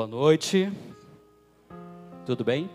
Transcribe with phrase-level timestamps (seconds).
[0.00, 0.72] Boa noite.
[2.24, 2.70] Tudo bem?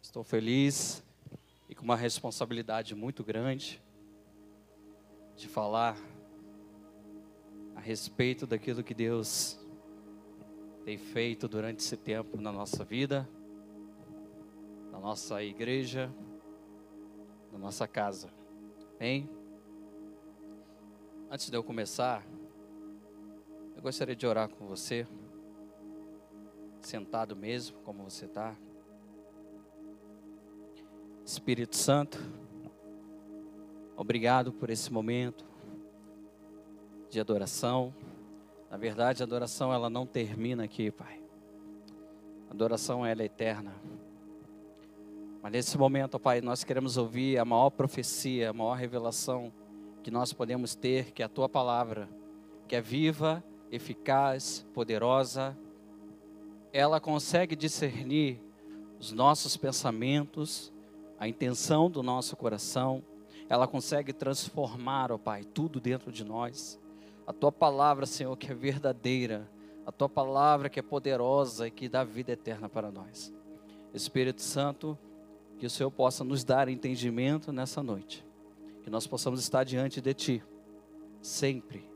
[0.00, 1.04] Estou feliz
[1.68, 3.82] e com uma responsabilidade muito grande
[5.36, 5.98] de falar
[7.74, 9.60] a respeito daquilo que Deus
[10.82, 13.28] tem feito durante esse tempo na nossa vida,
[14.90, 16.10] na nossa igreja,
[17.52, 18.30] na nossa casa.
[18.98, 19.28] Bem?
[21.30, 22.24] Antes de eu começar,
[23.74, 25.06] eu gostaria de orar com você,
[26.80, 28.56] sentado mesmo, como você está.
[31.24, 32.18] Espírito Santo,
[33.96, 35.44] obrigado por esse momento
[37.10, 37.92] de adoração.
[38.70, 41.22] Na verdade, a adoração ela não termina aqui, Pai.
[42.48, 43.74] A adoração ela é eterna.
[45.42, 49.52] Mas nesse momento, Pai, nós queremos ouvir a maior profecia, a maior revelação
[50.02, 52.08] que nós podemos ter, que é a tua palavra,
[52.68, 55.56] que é viva, eficaz, poderosa.
[56.72, 58.40] Ela consegue discernir
[58.98, 60.72] os nossos pensamentos,
[61.18, 63.02] a intenção do nosso coração.
[63.48, 66.80] Ela consegue transformar, ó Pai, tudo dentro de nós.
[67.26, 69.50] A tua palavra, Senhor, que é verdadeira,
[69.84, 73.32] a tua palavra que é poderosa e que dá vida eterna para nós.
[73.92, 74.98] Espírito Santo,
[75.58, 78.26] que o Senhor possa nos dar entendimento nessa noite.
[78.82, 80.42] Que nós possamos estar diante de Ti,
[81.20, 81.88] sempre,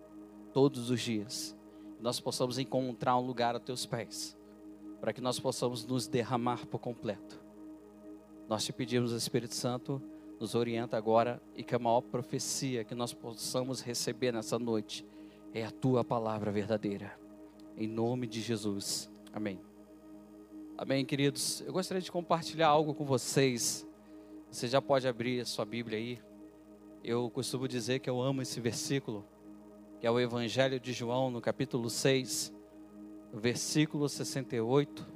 [0.53, 1.56] todos os dias.
[1.97, 4.36] Que nós possamos encontrar um lugar a Teus pés,
[5.00, 7.41] para que nós possamos nos derramar por completo.
[8.48, 10.03] Nós te pedimos, Espírito Santo,
[10.41, 15.06] nos orienta agora e que a maior profecia que nós possamos receber nessa noite
[15.53, 17.16] é a Tua palavra verdadeira.
[17.77, 19.11] Em nome de Jesus.
[19.33, 19.69] Amém.
[20.83, 21.61] Amém, queridos.
[21.61, 23.86] Eu gostaria de compartilhar algo com vocês.
[24.50, 26.19] Você já pode abrir a sua Bíblia aí.
[27.04, 29.22] Eu costumo dizer que eu amo esse versículo,
[30.00, 32.50] que é o Evangelho de João, no capítulo 6,
[33.31, 35.06] versículo 68.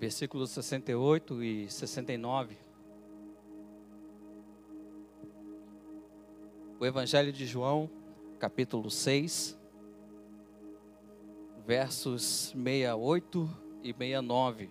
[0.00, 2.58] Versículos 68 e 69.
[6.80, 7.88] O Evangelho de João,
[8.40, 9.56] capítulo 6,
[11.66, 13.50] versos 68
[13.82, 14.70] e 69.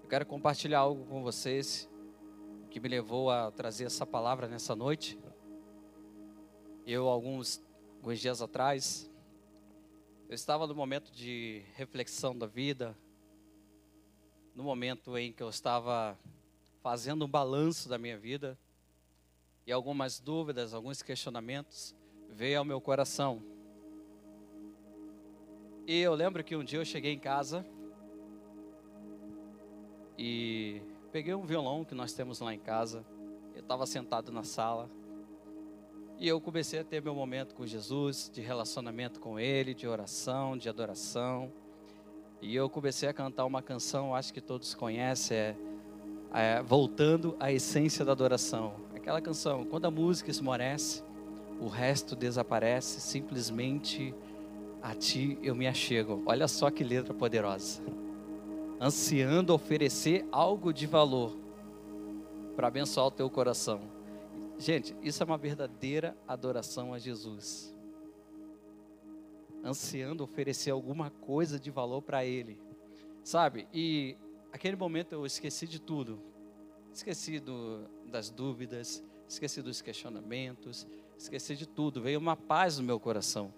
[0.00, 1.90] Eu quero compartilhar algo com vocês
[2.70, 5.18] que me levou a trazer essa palavra nessa noite.
[6.86, 7.60] Eu, alguns,
[7.96, 9.10] alguns dias atrás,
[10.28, 12.96] eu estava no momento de reflexão da vida,
[14.54, 16.16] no momento em que eu estava
[16.80, 18.56] fazendo um balanço da minha vida,
[19.66, 21.92] e algumas dúvidas, alguns questionamentos
[22.30, 23.55] veio ao meu coração.
[25.88, 27.64] E eu lembro que um dia eu cheguei em casa
[30.18, 30.82] e
[31.12, 33.06] peguei um violão que nós temos lá em casa.
[33.54, 34.90] Eu estava sentado na sala
[36.18, 40.56] e eu comecei a ter meu momento com Jesus, de relacionamento com Ele, de oração,
[40.56, 41.52] de adoração.
[42.42, 45.56] E eu comecei a cantar uma canção, acho que todos conhecem, é,
[46.32, 48.74] é Voltando à Essência da Adoração.
[48.92, 51.04] Aquela canção, quando a música esmorece,
[51.60, 54.12] o resto desaparece, simplesmente
[54.86, 56.22] a ti eu me achego.
[56.26, 57.82] Olha só que letra poderosa.
[58.80, 61.36] Ansiando oferecer algo de valor
[62.54, 63.80] para abençoar o teu coração.
[64.56, 67.74] Gente, isso é uma verdadeira adoração a Jesus.
[69.64, 72.56] Ansiando oferecer alguma coisa de valor para Ele.
[73.24, 73.66] Sabe?
[73.74, 74.16] E
[74.52, 76.22] aquele momento eu esqueci de tudo.
[76.92, 80.86] Esqueci do, das dúvidas, esqueci dos questionamentos,
[81.18, 82.00] esqueci de tudo.
[82.00, 83.52] Veio uma paz no meu coração.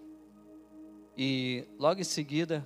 [1.21, 2.65] E logo em seguida,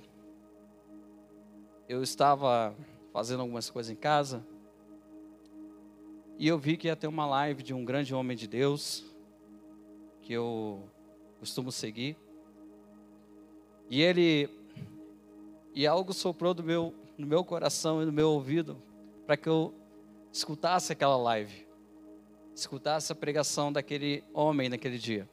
[1.89, 2.75] eu estava
[3.11, 4.45] fazendo algumas coisas em casa.
[6.37, 9.03] E eu vi que ia ter uma live de um grande homem de Deus,
[10.21, 10.87] que eu
[11.39, 12.15] costumo seguir.
[13.89, 14.47] E ele,
[15.73, 18.79] e algo soprou do meu, no meu coração e no meu ouvido,
[19.25, 19.73] para que eu
[20.31, 21.67] escutasse aquela live,
[22.53, 25.27] escutasse a pregação daquele homem naquele dia.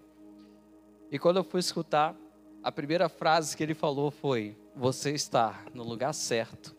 [1.13, 2.17] E quando eu fui escutar,
[2.63, 6.77] a primeira frase que ele falou foi: Você está no lugar certo,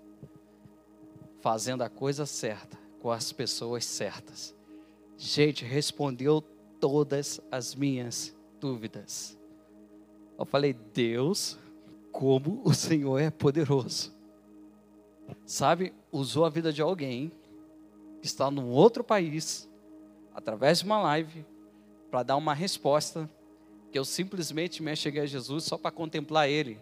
[1.42, 4.56] fazendo a coisa certa, com as pessoas certas.
[5.18, 6.42] Gente, respondeu
[6.80, 9.38] todas as minhas dúvidas.
[10.38, 11.58] Eu falei: Deus,
[12.12, 14.14] como o Senhor é poderoso.
[15.46, 17.32] Sabe, usou a vida de alguém
[18.22, 19.70] que está num outro país,
[20.34, 21.46] através de uma live,
[22.10, 23.30] para dar uma resposta
[23.92, 26.80] que eu simplesmente me cheguei a Jesus só para contemplar Ele.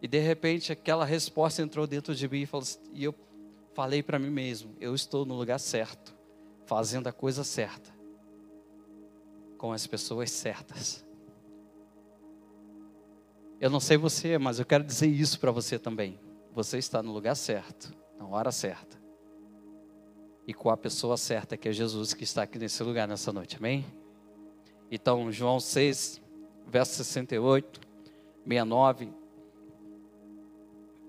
[0.00, 2.48] E de repente aquela resposta entrou dentro de mim e,
[2.94, 3.14] e eu
[3.74, 6.14] falei para mim mesmo: eu estou no lugar certo,
[6.66, 7.94] fazendo a coisa certa,
[9.58, 11.04] com as pessoas certas.
[13.60, 16.18] Eu não sei você, mas eu quero dizer isso para você também.
[16.52, 19.00] Você está no lugar certo, na hora certa.
[20.44, 23.56] E com a pessoa certa, que é Jesus, que está aqui nesse lugar nessa noite.
[23.56, 23.86] Amém?
[24.94, 26.20] Então, João 6,
[26.66, 27.80] verso 68,
[28.44, 29.08] 69.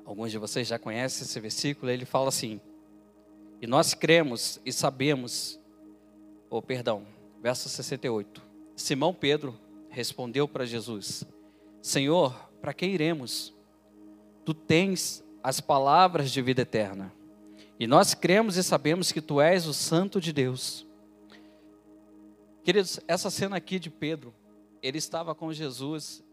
[0.05, 1.91] Alguns de vocês já conhecem esse versículo.
[1.91, 2.61] Ele fala assim:
[3.61, 5.59] E nós cremos e sabemos,
[6.49, 7.05] ou oh, perdão,
[7.41, 8.41] verso 68.
[8.73, 9.59] Simão Pedro
[9.89, 11.25] respondeu para Jesus:
[11.81, 13.53] Senhor, para que iremos?
[14.45, 17.11] Tu tens as palavras de vida eterna.
[17.77, 20.87] E nós cremos e sabemos que tu és o Santo de Deus.
[22.63, 24.33] Queridos, essa cena aqui de Pedro,
[24.81, 26.23] ele estava com Jesus.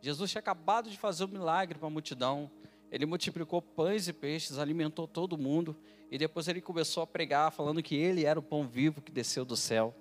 [0.00, 2.48] Jesus tinha acabado de fazer um milagre para a multidão.
[2.92, 5.76] Ele multiplicou pães e peixes, alimentou todo mundo.
[6.08, 9.44] E depois ele começou a pregar, falando que ele era o pão vivo que desceu
[9.44, 9.92] do céu.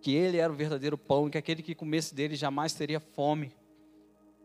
[0.00, 3.52] Que ele era o verdadeiro pão, que aquele que comesse dele jamais teria fome.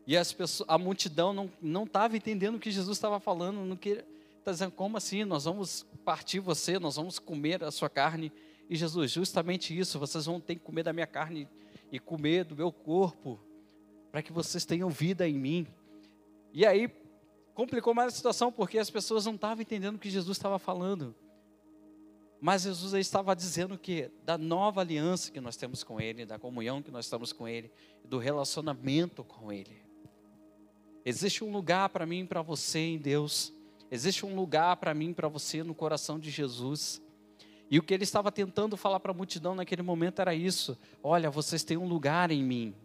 [0.08, 4.52] E as pessoas, a multidão não estava entendendo o que Jesus estava falando, não está
[4.52, 5.26] dizendo, como assim?
[5.26, 8.32] Nós vamos partir você, nós vamos comer a sua carne.
[8.70, 11.48] E Jesus, justamente isso, vocês vão ter que comer da minha carne
[11.92, 13.40] e comer do meu corpo,
[14.12, 15.68] para que vocês tenham vida em mim.
[16.54, 16.90] E aí,
[17.54, 21.16] complicou mais a situação, porque as pessoas não estavam entendendo o que Jesus estava falando.
[22.42, 26.82] Mas Jesus estava dizendo que da nova aliança que nós temos com Ele, da comunhão
[26.82, 27.72] que nós estamos com Ele,
[28.04, 29.82] do relacionamento com Ele.
[31.06, 33.54] Existe um lugar para mim e para você em Deus.
[33.92, 37.02] Existe um lugar para mim e para você no coração de Jesus.
[37.70, 41.30] E o que ele estava tentando falar para a multidão naquele momento era isso: olha,
[41.30, 42.76] vocês têm um lugar em mim,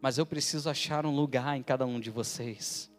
[0.00, 2.90] mas eu preciso achar um lugar em cada um de vocês.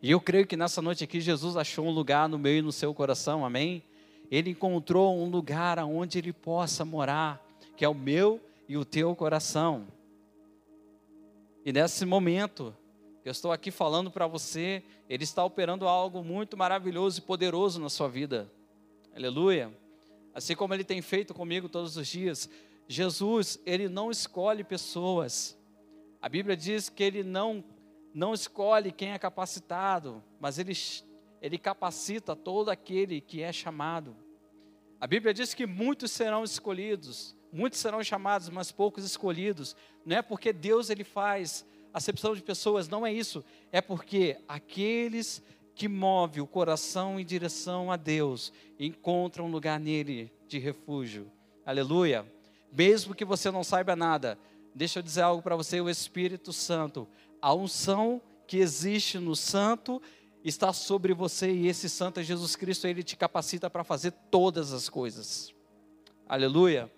[0.00, 2.70] E eu creio que nessa noite aqui Jesus achou um lugar no meu e no
[2.70, 3.82] seu coração, amém?
[4.30, 7.44] Ele encontrou um lugar onde ele possa morar,
[7.76, 9.88] que é o meu e o teu coração.
[11.64, 12.74] E nesse momento,
[13.24, 17.90] eu estou aqui falando para você, Ele está operando algo muito maravilhoso e poderoso na
[17.90, 18.50] sua vida.
[19.18, 19.76] Aleluia.
[20.32, 22.48] Assim como Ele tem feito comigo todos os dias.
[22.86, 25.58] Jesus, Ele não escolhe pessoas.
[26.22, 27.64] A Bíblia diz que Ele não,
[28.14, 30.72] não escolhe quem é capacitado, mas Ele,
[31.42, 34.14] Ele capacita todo aquele que é chamado.
[35.00, 39.74] A Bíblia diz que muitos serão escolhidos, muitos serão chamados, mas poucos escolhidos.
[40.06, 43.44] Não é porque Deus Ele faz acepção de pessoas, não é isso.
[43.72, 45.42] É porque aqueles
[45.78, 51.30] que movem o coração em direção a Deus encontram um lugar nele de refúgio.
[51.64, 52.26] Aleluia.
[52.72, 54.36] Mesmo que você não saiba nada,
[54.74, 57.06] deixa eu dizer algo para você: o Espírito Santo,
[57.40, 60.02] a unção que existe no Santo
[60.42, 64.72] está sobre você e esse Santo é Jesus Cristo, ele te capacita para fazer todas
[64.72, 65.54] as coisas.
[66.28, 66.90] Aleluia.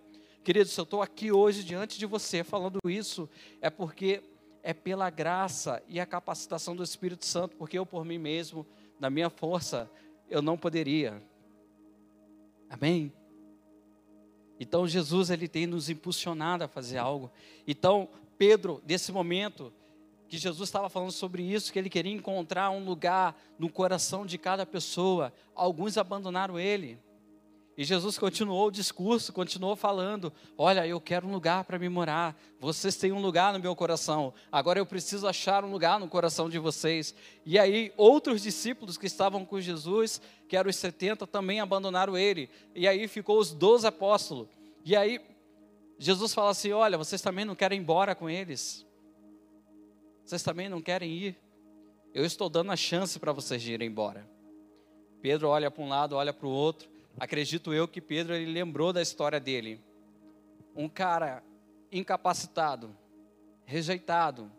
[0.43, 3.29] Queridos, eu estou aqui hoje diante de você falando isso,
[3.61, 4.23] é porque
[4.63, 8.67] é pela graça e a capacitação do Espírito Santo, porque eu por mim mesmo,
[8.99, 9.91] na minha força,
[10.29, 11.23] eu não poderia.
[12.69, 13.13] Amém?
[14.59, 17.31] Então Jesus ele tem nos impulsionado a fazer algo.
[17.67, 19.73] Então Pedro, nesse momento
[20.29, 24.39] que Jesus estava falando sobre isso, que ele queria encontrar um lugar no coração de
[24.39, 26.99] cada pessoa, alguns abandonaram ele.
[27.77, 32.39] E Jesus continuou o discurso, continuou falando: Olha, eu quero um lugar para me morar.
[32.59, 34.35] Vocês têm um lugar no meu coração.
[34.51, 37.15] Agora eu preciso achar um lugar no coração de vocês.
[37.47, 42.51] E aí, outros discípulos que estavam com Jesus, que eram os 70, também abandonaram ele.
[42.75, 44.49] E aí ficou os 12 apóstolos.
[44.85, 45.21] E aí,
[45.99, 48.85] Jesus fala assim: Olha, vocês também não querem ir embora com eles?
[50.25, 51.37] Vocês também não querem ir?
[52.13, 54.29] Eu estou dando a chance para vocês irem embora.
[55.23, 58.95] Pedro olha para um lado, olha para o outro acredito eu que Pedro ele lembrou
[58.95, 59.79] da história dele.
[60.75, 61.45] Um cara
[61.93, 62.97] incapacitado,
[63.67, 64.51] rejeitado,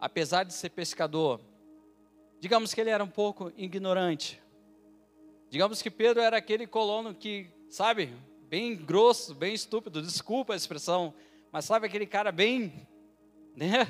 [0.00, 1.40] apesar de ser pescador.
[2.40, 4.42] Digamos que ele era um pouco ignorante.
[5.48, 8.12] Digamos que Pedro era aquele colono que, sabe,
[8.48, 11.14] bem grosso, bem estúpido, desculpa a expressão,
[11.52, 12.86] mas sabe aquele cara bem,
[13.54, 13.86] né?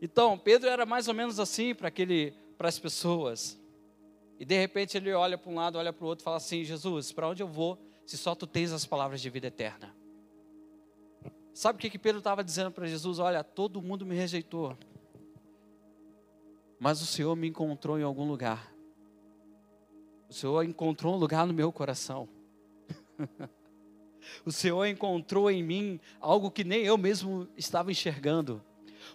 [0.00, 3.58] Então, Pedro era mais ou menos assim para aquele para as pessoas.
[4.38, 6.64] E de repente ele olha para um lado, olha para o outro e fala assim:
[6.64, 9.94] Jesus, para onde eu vou se só tu tens as palavras de vida eterna?
[11.54, 13.18] Sabe o que, que Pedro estava dizendo para Jesus?
[13.18, 14.76] Olha, todo mundo me rejeitou,
[16.78, 18.74] mas o Senhor me encontrou em algum lugar.
[20.28, 22.28] O Senhor encontrou um lugar no meu coração.
[24.44, 28.62] o Senhor encontrou em mim algo que nem eu mesmo estava enxergando.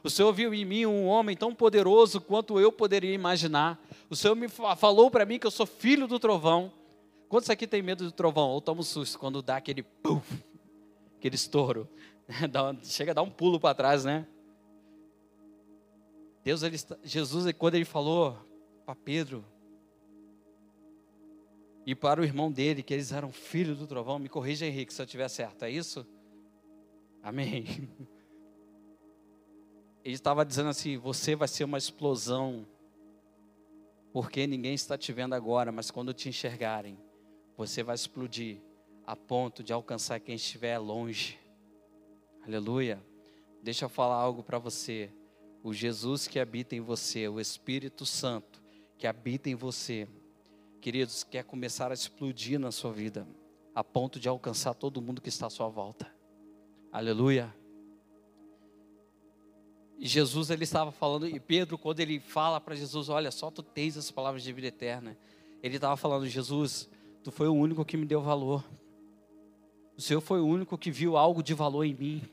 [0.04, 3.80] O Senhor viu em mim um homem tão poderoso quanto eu poderia imaginar.
[4.10, 6.72] O Senhor me falou para mim que eu sou filho do trovão.
[7.30, 8.50] Quantos aqui tem medo do trovão?
[8.50, 10.44] Ou toma um susto quando dá aquele puff,
[11.18, 11.88] aquele estouro?
[12.84, 14.26] chega a dar um pulo para trás, né?
[16.44, 18.36] Deus, ele, Jesus, quando ele falou
[18.86, 19.46] para Pedro
[21.86, 25.02] e para o irmão dele, que eles eram filhos do trovão, me corrija, Henrique, se
[25.02, 26.06] eu estiver certo, é isso?
[27.22, 27.88] Amém.
[30.04, 32.66] Ele estava dizendo assim: você vai ser uma explosão,
[34.12, 36.98] porque ninguém está te vendo agora, mas quando te enxergarem,
[37.56, 38.62] você vai explodir
[39.06, 41.40] a ponto de alcançar quem estiver longe.
[42.44, 43.04] Aleluia.
[43.62, 45.12] Deixa eu falar algo para você.
[45.64, 48.62] O Jesus que habita em você, o Espírito Santo
[48.98, 50.08] que habita em você,
[50.80, 53.28] queridos, quer começar a explodir na sua vida,
[53.74, 56.12] a ponto de alcançar todo mundo que está à sua volta.
[56.92, 57.61] Aleluia.
[60.08, 63.96] Jesus ele estava falando, e Pedro, quando ele fala para Jesus, olha só, tu tens
[63.96, 65.16] as palavras de vida eterna.
[65.62, 66.90] Ele estava falando, Jesus,
[67.24, 68.66] tu foi o único que me deu valor.
[69.96, 72.24] O Senhor foi o único que viu algo de valor em mim.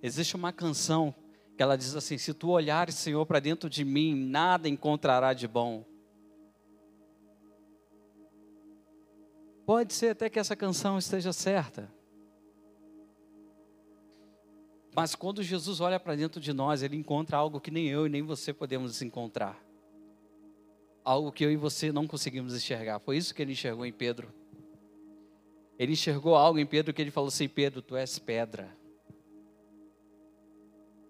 [0.00, 1.12] Existe uma canção
[1.56, 5.48] que ela diz assim: Se tu olhares, Senhor, para dentro de mim, nada encontrará de
[5.48, 5.84] bom.
[9.64, 11.95] Pode ser até que essa canção esteja certa.
[14.96, 18.08] Mas quando Jesus olha para dentro de nós, ele encontra algo que nem eu e
[18.08, 19.62] nem você podemos encontrar.
[21.04, 22.98] Algo que eu e você não conseguimos enxergar.
[23.00, 24.32] Foi isso que ele enxergou em Pedro.
[25.78, 28.74] Ele enxergou algo em Pedro que ele falou assim: Pedro, tu és pedra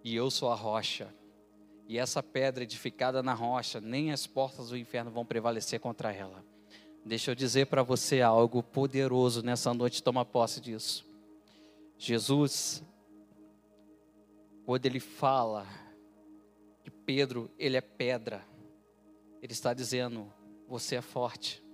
[0.07, 1.13] e eu sou a rocha.
[1.89, 6.45] E essa pedra edificada na rocha, nem as portas do inferno vão prevalecer contra ela.
[7.05, 11.05] Deixa eu dizer para você algo poderoso nessa noite, toma posse disso.
[11.99, 12.85] Jesus,
[14.67, 15.67] quando ele fala
[16.85, 18.47] que Pedro, ele é pedra,
[19.41, 20.31] ele está dizendo:
[20.69, 21.65] você é forte.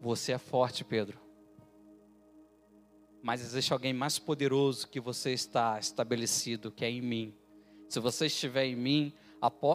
[0.00, 1.26] Você é forte, Pedro
[3.26, 7.34] mas existe alguém mais poderoso que você está estabelecido, que é em mim.
[7.88, 9.12] Se você estiver em mim,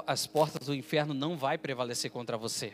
[0.08, 2.72] as portas do inferno não vai prevalecer contra você.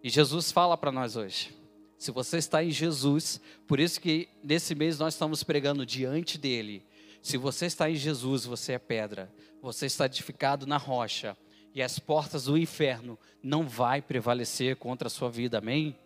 [0.00, 1.52] E Jesus fala para nós hoje.
[1.98, 6.86] Se você está em Jesus, por isso que nesse mês nós estamos pregando diante dele.
[7.22, 9.32] Se você está em Jesus, você é pedra.
[9.60, 11.36] Você está edificado na rocha
[11.74, 15.58] e as portas do inferno não vai prevalecer contra a sua vida.
[15.58, 15.96] Amém?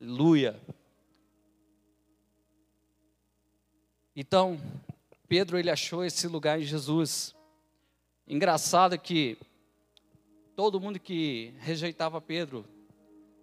[0.00, 0.60] Aleluia.
[4.14, 4.60] Então,
[5.28, 7.34] Pedro ele achou esse lugar em Jesus.
[8.26, 9.38] Engraçado que
[10.56, 12.64] todo mundo que rejeitava Pedro,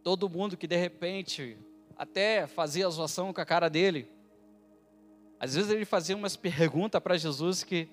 [0.03, 1.57] todo mundo que de repente
[1.97, 4.07] até fazia zoação com a cara dele,
[5.39, 7.87] às vezes ele fazia umas perguntas para Jesus que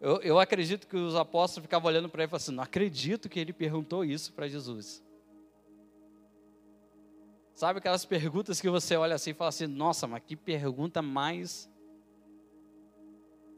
[0.00, 3.28] eu, eu, acredito que os apóstolos ficavam olhando para ele e falavam assim: não acredito
[3.28, 5.02] que ele perguntou isso para Jesus.
[7.54, 11.68] Sabe aquelas perguntas que você olha assim e fala assim: nossa, mas que pergunta mais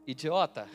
[0.07, 0.67] idiota.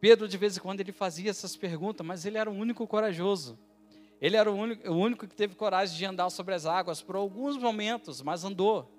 [0.00, 3.58] Pedro, de vez em quando, ele fazia essas perguntas, mas ele era o único corajoso.
[4.20, 7.16] Ele era o único, o único que teve coragem de andar sobre as águas por
[7.16, 8.90] alguns momentos, mas andou.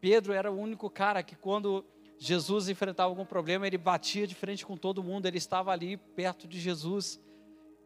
[0.00, 1.84] Pedro era o único cara que, quando
[2.18, 6.48] Jesus enfrentava algum problema, ele batia de frente com todo mundo, ele estava ali perto
[6.48, 7.20] de Jesus.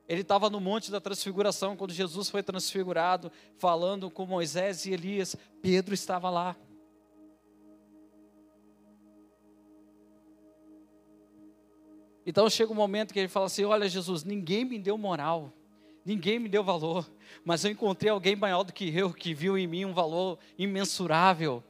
[0.09, 5.37] Ele estava no Monte da Transfiguração, quando Jesus foi transfigurado, falando com Moisés e Elias.
[5.61, 6.57] Pedro estava lá.
[12.25, 15.53] Então chega um momento que ele fala assim: Olha, Jesus, ninguém me deu moral,
[16.05, 17.11] ninguém me deu valor,
[17.45, 21.63] mas eu encontrei alguém maior do que eu, que viu em mim um valor imensurável.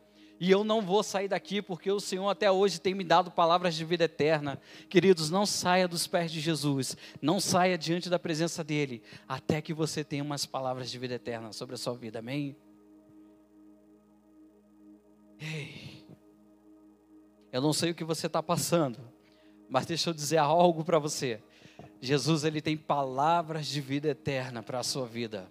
[0.43, 3.77] E eu não vou sair daqui porque o Senhor até hoje tem me dado palavras
[3.77, 4.61] de vida eterna.
[4.89, 9.73] Queridos, não saia dos pés de Jesus, não saia diante da presença dEle, até que
[9.73, 12.57] você tenha umas palavras de vida eterna sobre a sua vida, amém?
[15.39, 16.05] Ei,
[17.53, 18.99] eu não sei o que você está passando,
[19.71, 21.41] mas deixa eu dizer algo para você.
[22.01, 25.49] Jesus ele tem palavras de vida eterna para a sua vida.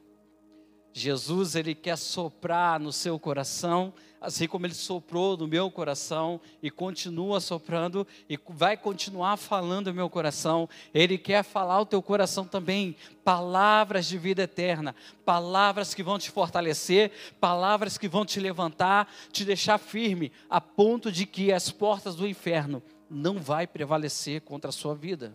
[0.93, 6.69] Jesus ele quer soprar no seu coração, assim como ele soprou no meu coração e
[6.69, 10.67] continua soprando e vai continuar falando no meu coração.
[10.93, 14.93] Ele quer falar o teu coração também, palavras de vida eterna,
[15.23, 21.11] palavras que vão te fortalecer, palavras que vão te levantar, te deixar firme, a ponto
[21.11, 25.33] de que as portas do inferno não vai prevalecer contra a sua vida.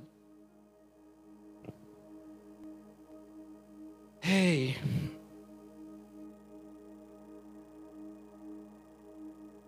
[4.22, 4.76] Ei.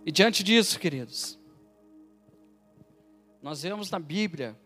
[0.09, 1.39] E diante disso, queridos,
[3.43, 4.59] nós vemos na Bíblia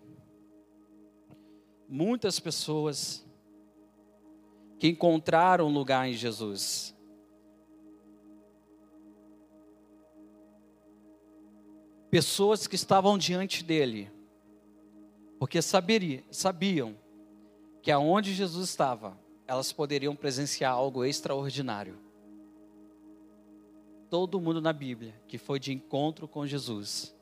[1.89, 3.27] muitas pessoas
[4.79, 6.97] que encontraram lugar em Jesus.
[12.09, 14.13] Pessoas que estavam diante dele,
[15.41, 16.95] porque sabiam
[17.83, 22.12] que aonde Jesus estava, elas poderiam presenciar algo extraordinário.
[24.13, 27.17] Todo mundo na Bíblia que foi de encontro com Jesus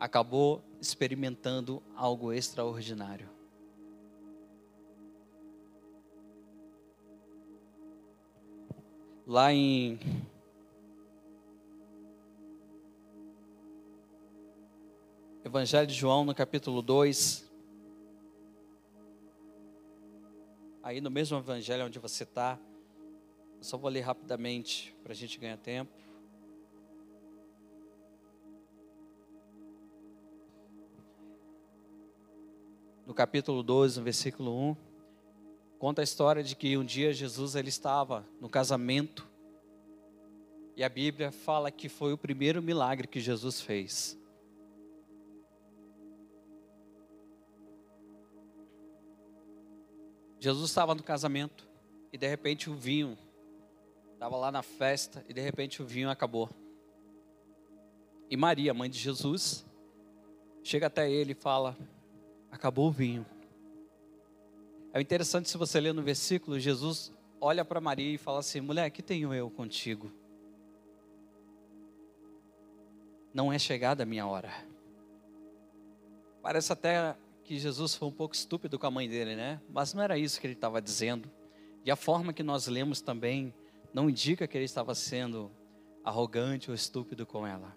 [0.00, 3.28] acabou experimentando algo extraordinário.
[9.26, 10.00] Lá em
[15.44, 17.52] Evangelho de João, no capítulo 2,
[20.82, 22.58] aí no mesmo evangelho onde você está,
[23.62, 26.02] só vou ler rapidamente para a gente ganhar tempo.
[33.12, 34.76] no capítulo 12, no versículo 1,
[35.78, 39.28] conta a história de que um dia Jesus ele estava no casamento
[40.74, 44.18] e a Bíblia fala que foi o primeiro milagre que Jesus fez.
[50.40, 51.68] Jesus estava no casamento
[52.12, 53.18] e de repente o vinho
[54.22, 56.48] estava lá na festa e de repente o vinho acabou.
[58.30, 59.66] E Maria, mãe de Jesus,
[60.62, 61.76] chega até ele e fala:
[62.48, 63.26] acabou o vinho.
[64.92, 68.88] É interessante se você ler no versículo, Jesus olha para Maria e fala assim: mulher,
[68.90, 70.12] que tenho eu contigo?
[73.34, 74.52] Não é chegada a minha hora.
[76.40, 79.60] Parece até que Jesus foi um pouco estúpido com a mãe dele, né?
[79.68, 81.28] Mas não era isso que ele estava dizendo.
[81.84, 83.52] E a forma que nós lemos também
[83.92, 85.50] não indica que ele estava sendo
[86.04, 87.76] arrogante ou estúpido com ela.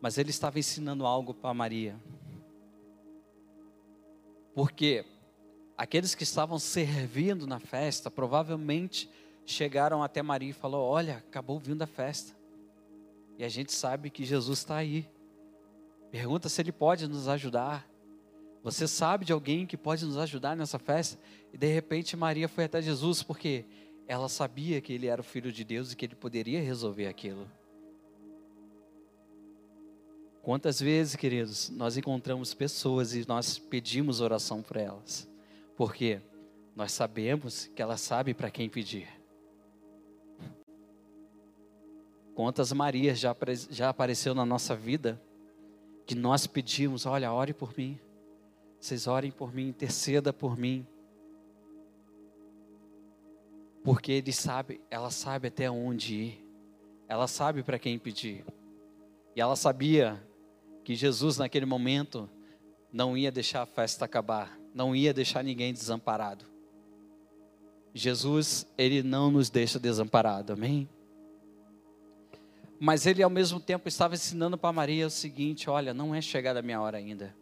[0.00, 2.00] Mas ele estava ensinando algo para Maria.
[4.54, 5.04] Porque
[5.76, 9.10] aqueles que estavam servindo na festa provavelmente
[9.44, 12.36] chegaram até Maria e falou: "Olha, acabou vindo a festa".
[13.36, 15.08] E a gente sabe que Jesus está aí.
[16.10, 17.88] Pergunta se ele pode nos ajudar.
[18.64, 21.18] Você sabe de alguém que pode nos ajudar nessa festa?
[21.52, 23.64] E de repente Maria foi até Jesus porque
[24.08, 27.46] ela sabia que ele era o filho de Deus e que ele poderia resolver aquilo.
[30.42, 35.28] Quantas vezes, queridos, nós encontramos pessoas e nós pedimos oração por elas?
[35.76, 36.22] Porque
[36.74, 39.08] nós sabemos que elas sabem para quem pedir.
[42.34, 43.36] Quantas Marias já,
[43.68, 45.20] já apareceu na nossa vida
[46.06, 48.00] que nós pedimos, olha, ore por mim.
[48.80, 50.86] Vocês orem por mim, interceda por mim.
[53.88, 56.46] Porque ele sabe, ela sabe até onde ir.
[57.08, 58.44] Ela sabe para quem pedir.
[59.34, 60.22] E ela sabia
[60.84, 62.28] que Jesus naquele momento
[62.92, 66.44] não ia deixar a festa acabar, não ia deixar ninguém desamparado.
[67.94, 70.86] Jesus, ele não nos deixa desamparado, amém?
[72.78, 76.58] Mas ele ao mesmo tempo estava ensinando para Maria o seguinte: olha, não é chegada
[76.58, 77.34] a minha hora ainda.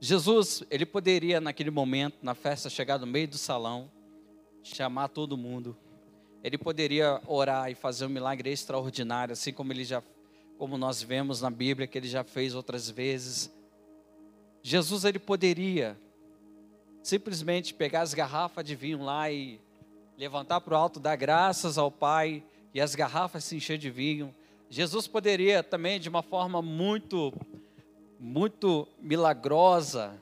[0.00, 3.90] Jesus, ele poderia naquele momento, na festa, chegar no meio do salão,
[4.62, 5.76] chamar todo mundo.
[6.42, 10.02] Ele poderia orar e fazer um milagre extraordinário, assim como ele já
[10.56, 13.50] como nós vemos na Bíblia que ele já fez outras vezes.
[14.60, 15.96] Jesus ele poderia
[17.00, 19.60] simplesmente pegar as garrafas de vinho lá e
[20.16, 22.42] levantar para o alto, dar graças ao Pai
[22.74, 24.34] e as garrafas se encher de vinho.
[24.68, 27.32] Jesus poderia também de uma forma muito
[28.18, 30.20] muito milagrosa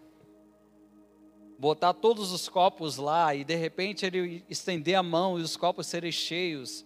[1.59, 5.87] botar todos os copos lá e de repente ele estender a mão e os copos
[5.87, 6.85] serem cheios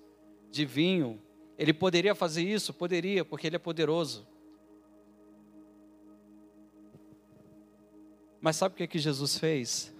[0.50, 1.20] de vinho.
[1.58, 2.72] Ele poderia fazer isso?
[2.72, 4.26] Poderia, porque ele é poderoso.
[8.40, 9.94] Mas sabe o que, é que Jesus fez?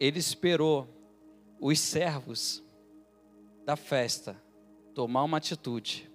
[0.00, 0.88] Ele esperou
[1.60, 2.62] os servos
[3.64, 4.40] da festa
[4.94, 6.10] tomar uma atitude.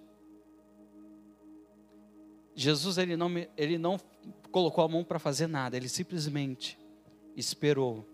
[2.54, 3.98] Jesus ele não, ele não
[4.50, 6.78] colocou a mão para fazer nada, ele simplesmente
[7.36, 8.06] esperou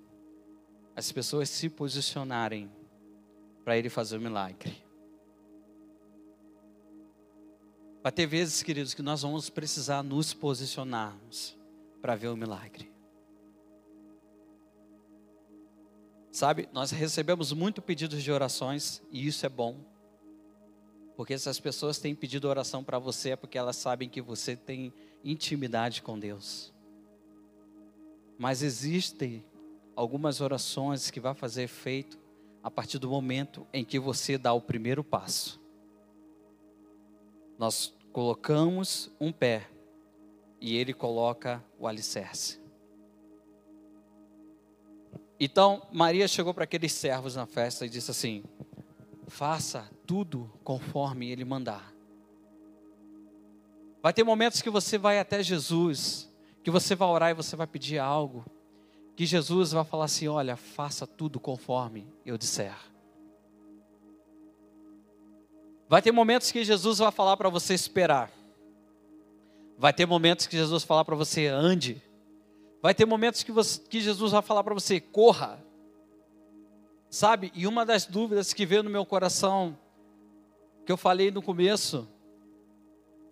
[0.95, 2.71] as pessoas se posicionarem
[3.65, 4.85] para ele fazer o milagre.
[8.03, 11.59] Vai ter vezes, queridos, que nós vamos precisar nos posicionarmos
[12.01, 12.89] para ver o milagre.
[16.31, 19.77] Sabe, nós recebemos muito pedidos de orações e isso é bom.
[21.17, 24.93] Porque essas pessoas têm pedido oração para você é porque elas sabem que você tem
[25.25, 26.73] intimidade com Deus.
[28.39, 29.43] Mas existem
[29.95, 32.19] algumas orações que vai fazer efeito
[32.63, 35.59] a partir do momento em que você dá o primeiro passo.
[37.59, 39.71] Nós colocamos um pé
[40.61, 42.61] e ele coloca o alicerce.
[45.39, 48.43] Então, Maria chegou para aqueles servos na festa e disse assim:
[49.27, 51.93] Faça tudo conforme ele mandar.
[54.03, 57.67] Vai ter momentos que você vai até Jesus, que você vai orar e você vai
[57.67, 58.45] pedir algo,
[59.17, 62.77] que Jesus vai falar assim: Olha, faça tudo conforme eu disser.
[65.89, 68.31] Vai ter momentos que Jesus vai falar para você esperar.
[69.79, 72.03] Vai ter momentos que Jesus vai falar para você ande.
[72.83, 75.65] Vai ter momentos que, você, que Jesus vai falar para você corra.
[77.11, 77.53] Sabe?
[77.55, 79.79] E uma das dúvidas que veio no meu coração,
[80.85, 82.09] que eu falei no começo,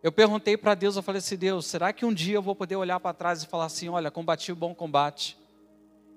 [0.03, 2.77] eu perguntei para Deus, eu falei assim, Deus, será que um dia eu vou poder
[2.77, 5.39] olhar para trás e falar assim, olha, combati o bom combate,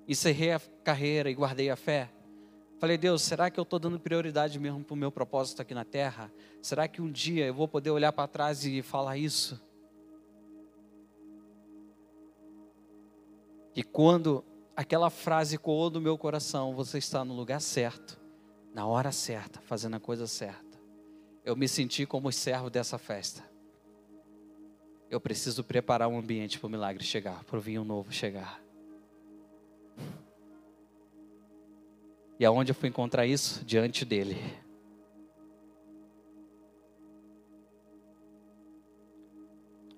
[0.06, 2.10] encerrei a carreira e guardei a fé?
[2.78, 5.84] Falei, Deus, será que eu estou dando prioridade mesmo para o meu propósito aqui na
[5.84, 6.30] terra?
[6.62, 9.60] Será que um dia eu vou poder olhar para trás e falar isso?
[13.74, 14.44] E quando
[14.78, 18.16] aquela frase coou no meu coração, você está no lugar certo,
[18.72, 20.78] na hora certa, fazendo a coisa certa.
[21.44, 23.42] Eu me senti como servo dessa festa.
[25.10, 28.62] Eu preciso preparar um ambiente para o milagre chegar, para o vinho novo chegar.
[32.38, 33.64] E aonde eu fui encontrar isso?
[33.64, 34.36] Diante dele.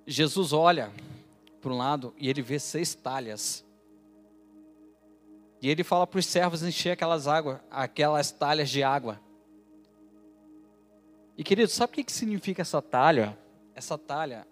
[0.07, 0.91] Jesus olha
[1.61, 3.63] para um lado e ele vê seis talhas
[5.61, 9.21] e ele fala para os servos encher aquelas águas, aquelas talhas de água.
[11.37, 13.37] E querido, sabe o que, que significa essa talha?
[13.75, 14.47] Essa talha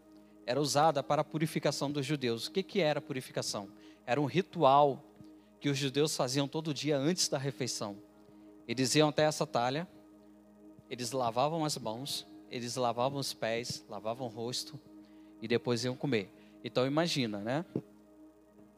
[0.46, 2.48] era usada para a purificação dos judeus.
[2.48, 3.70] O que, que era purificação?
[4.06, 5.04] Era um ritual
[5.60, 7.98] que os judeus faziam todo dia antes da refeição.
[8.68, 9.88] Eles iam até essa talha,
[10.90, 14.80] eles lavavam as mãos, eles lavavam os pés, lavavam o rosto
[15.42, 16.32] e depois iam comer.
[16.64, 17.66] Então imagina, né?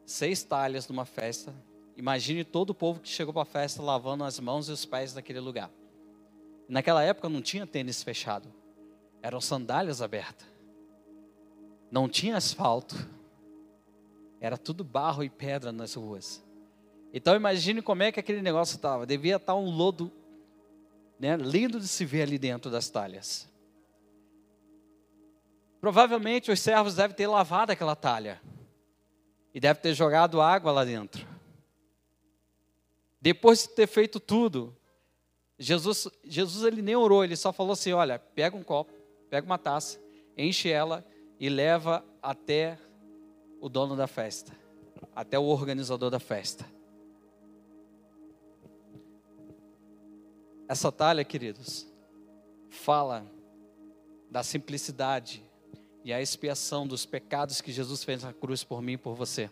[0.04, 1.54] Seis talhas numa festa,
[2.02, 5.14] Imagine todo o povo que chegou para a festa lavando as mãos e os pés
[5.14, 5.70] naquele lugar.
[6.68, 8.52] Naquela época não tinha tênis fechado,
[9.22, 10.44] eram sandálias abertas.
[11.92, 12.96] Não tinha asfalto,
[14.40, 16.44] era tudo barro e pedra nas ruas.
[17.14, 19.06] Então imagine como é que aquele negócio estava.
[19.06, 20.10] Devia estar um lodo
[21.20, 23.48] né, lindo de se ver ali dentro das talhas.
[25.80, 28.42] Provavelmente os servos devem ter lavado aquela talha
[29.54, 31.30] e devem ter jogado água lá dentro.
[33.22, 34.76] Depois de ter feito tudo,
[35.56, 38.92] Jesus, Jesus ele nem orou, ele só falou assim: olha, pega um copo,
[39.30, 40.02] pega uma taça,
[40.36, 41.06] enche ela
[41.38, 42.76] e leva até
[43.60, 44.52] o dono da festa,
[45.14, 46.66] até o organizador da festa.
[50.66, 51.86] Essa talha, queridos,
[52.70, 53.24] fala
[54.28, 55.44] da simplicidade
[56.02, 59.48] e a expiação dos pecados que Jesus fez na cruz por mim e por você.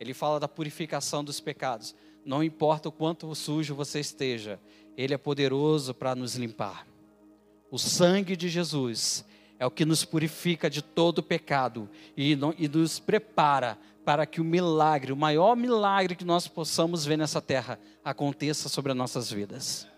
[0.00, 1.94] Ele fala da purificação dos pecados.
[2.24, 4.58] Não importa o quanto sujo você esteja,
[4.96, 6.86] Ele é poderoso para nos limpar.
[7.70, 9.24] O sangue de Jesus
[9.58, 14.44] é o que nos purifica de todo pecado e, e nos prepara para que o
[14.44, 19.88] milagre, o maior milagre que nós possamos ver nessa terra, aconteça sobre as nossas vidas.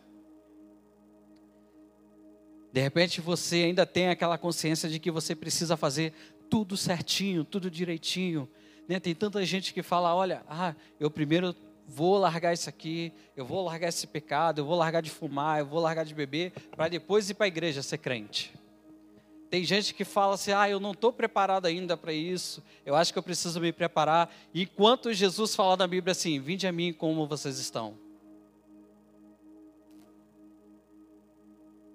[2.72, 6.12] De repente você ainda tem aquela consciência de que você precisa fazer
[6.48, 8.48] tudo certinho, tudo direitinho.
[8.86, 9.00] Né?
[9.00, 11.54] Tem tanta gente que fala: olha, ah, eu primeiro
[11.86, 15.66] vou largar isso aqui, eu vou largar esse pecado, eu vou largar de fumar, eu
[15.66, 18.52] vou largar de beber, para depois ir para a igreja ser crente.
[19.48, 23.12] Tem gente que fala assim: ah, eu não estou preparado ainda para isso, eu acho
[23.12, 24.34] que eu preciso me preparar.
[24.54, 27.96] Enquanto Jesus fala na Bíblia assim: vinde a mim como vocês estão.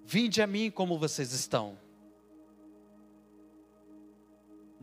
[0.04, 1.78] Vinde a mim como vocês estão.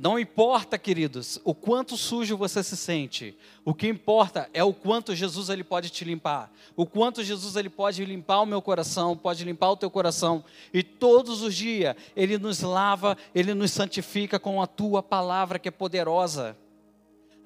[0.01, 3.37] Não importa, queridos, o quanto sujo você se sente.
[3.65, 6.49] O que importa é o quanto Jesus ele pode te limpar.
[6.73, 10.41] O quanto Jesus ele pode limpar o meu coração, pode limpar o teu coração.
[10.73, 15.67] E todos os dias ele nos lava, ele nos santifica com a tua palavra que
[15.67, 16.55] é poderosa.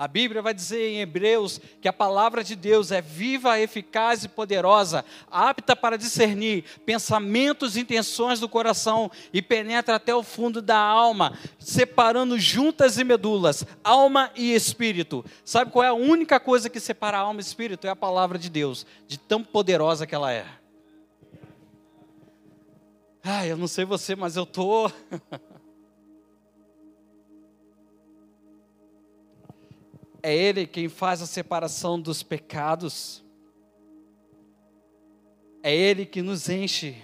[0.04, 4.28] A Bíblia vai dizer em Hebreus que a palavra de Deus é viva, eficaz e
[4.28, 10.78] poderosa, apta para discernir pensamentos e intenções do coração e penetra até o fundo da
[10.78, 15.24] alma, separando juntas e medulas, alma e espírito.
[15.46, 17.88] Sabe qual é a única coisa que separa alma e espírito?
[17.88, 20.46] É a palavra de Deus, de tão poderosa que ela é.
[23.24, 24.92] Ai, eu não sei você, mas eu tô
[30.24, 33.22] É Ele quem faz a separação dos pecados.
[35.62, 36.96] É Ele que nos enche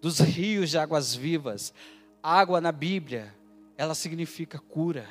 [0.00, 1.74] dos rios de águas vivas.
[2.22, 3.34] Água na Bíblia,
[3.76, 5.06] ela significa cura.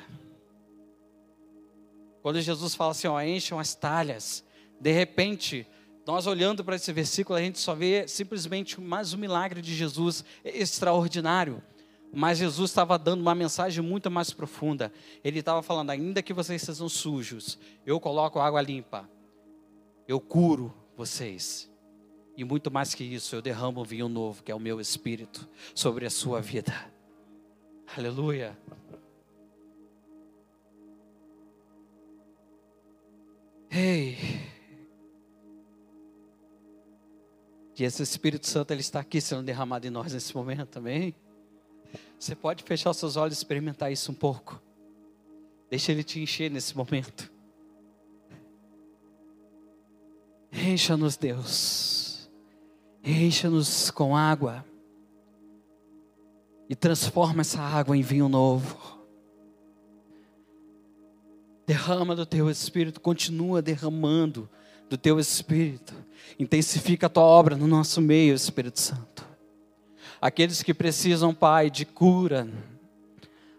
[2.20, 4.44] Quando Jesus fala assim, ó, encham as talhas,
[4.80, 5.66] de repente,
[6.06, 10.24] nós olhando para esse versículo, a gente só vê simplesmente mais um milagre de Jesus
[10.44, 11.62] extraordinário.
[12.12, 14.92] Mas Jesus estava dando uma mensagem muito mais profunda.
[15.22, 19.08] Ele estava falando: ainda que vocês sejam sujos, eu coloco água limpa,
[20.08, 21.70] eu curo vocês.
[22.36, 26.06] E muito mais que isso, eu derramo vinho novo, que é o meu espírito, sobre
[26.06, 26.74] a sua vida.
[27.96, 28.56] Aleluia.
[33.70, 34.16] Ei.
[37.78, 41.14] E esse Espírito Santo ele está aqui sendo derramado em nós nesse momento também.
[42.18, 44.60] Você pode fechar seus olhos e experimentar isso um pouco.
[45.70, 47.30] Deixa ele te encher nesse momento.
[50.52, 52.30] Encha-nos, Deus.
[53.02, 54.64] Encha-nos com água.
[56.68, 58.98] E transforma essa água em vinho novo.
[61.66, 64.48] Derrama do teu espírito, continua derramando
[64.88, 65.94] do teu espírito.
[66.38, 69.09] Intensifica a tua obra no nosso meio, Espírito Santo.
[70.20, 72.48] Aqueles que precisam, Pai, de cura.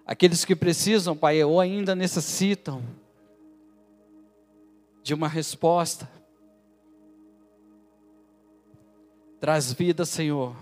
[0.05, 2.83] Aqueles que precisam, Pai, ou ainda necessitam
[5.01, 6.07] de uma resposta.
[9.39, 10.55] Traz vida, Senhor,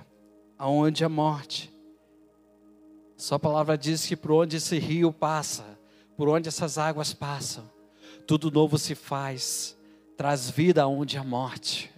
[0.58, 1.70] aonde a morte.
[3.18, 5.78] Sua palavra diz que por onde esse rio passa,
[6.16, 7.70] por onde essas águas passam,
[8.26, 9.78] tudo novo se faz,
[10.16, 11.92] traz vida aonde a morte.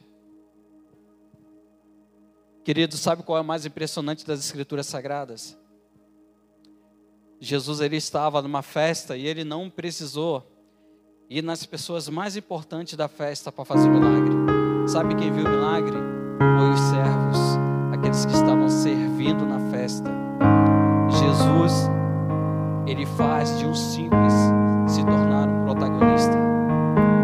[2.63, 5.57] Querido, sabe qual é o mais impressionante das escrituras sagradas?
[7.39, 10.47] Jesus ele estava numa festa e ele não precisou
[11.27, 14.35] ir nas pessoas mais importantes da festa para fazer milagre.
[14.87, 15.97] Sabe quem viu o milagre?
[16.37, 17.39] Foi os servos,
[17.93, 20.11] aqueles que estavam servindo na festa.
[21.09, 21.89] Jesus,
[22.85, 24.33] ele faz de um simples
[24.87, 26.37] se tornar um protagonista.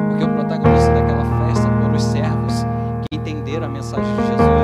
[0.10, 2.54] Porque o protagonista daquela festa foram os servos
[3.12, 4.57] que entenderam a mensagem de Jesus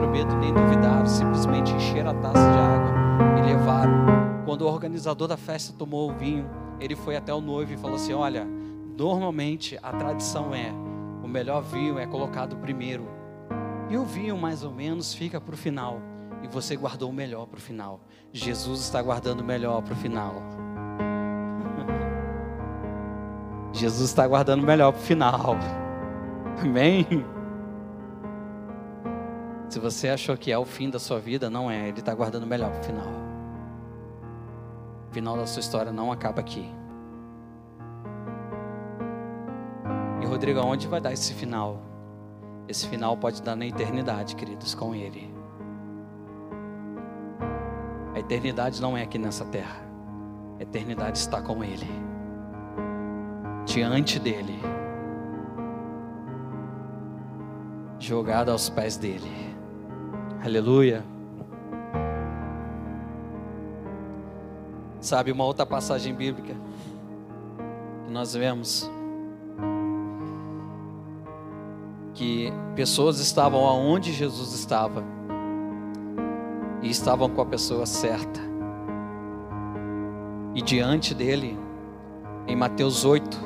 [0.00, 4.44] tiveram medo nem duvidaram, simplesmente encheram a taça de água e levaram.
[4.44, 6.48] Quando o organizador da festa tomou o vinho,
[6.80, 8.46] ele foi até o noivo e falou assim: Olha,
[8.96, 10.72] normalmente a tradição é
[11.22, 13.06] o melhor vinho é colocado primeiro
[13.88, 16.00] e o vinho mais ou menos fica para o final.
[16.42, 18.00] E você guardou o melhor para o final.
[18.32, 20.34] Jesus está guardando o melhor para o final.
[23.74, 25.56] Jesus está guardando o melhor para o final.
[26.62, 27.06] Amém?
[29.70, 31.86] Se você achou que é o fim da sua vida, não é.
[31.86, 33.06] Ele está guardando o melhor final.
[35.08, 36.68] O final da sua história não acaba aqui.
[40.20, 41.80] E Rodrigo, aonde vai dar esse final?
[42.66, 45.32] Esse final pode dar na eternidade, queridos, com Ele.
[48.12, 49.82] A eternidade não é aqui nessa terra.
[50.58, 51.86] A eternidade está com Ele.
[53.66, 54.58] Diante dEle.
[58.00, 59.59] Jogado aos pés dEle.
[60.42, 61.04] Aleluia.
[64.98, 66.54] Sabe uma outra passagem bíblica
[68.06, 68.90] que nós vemos
[72.14, 75.04] que pessoas estavam aonde Jesus estava
[76.80, 78.40] e estavam com a pessoa certa.
[80.54, 81.58] E diante dele,
[82.46, 83.38] em Mateus 8,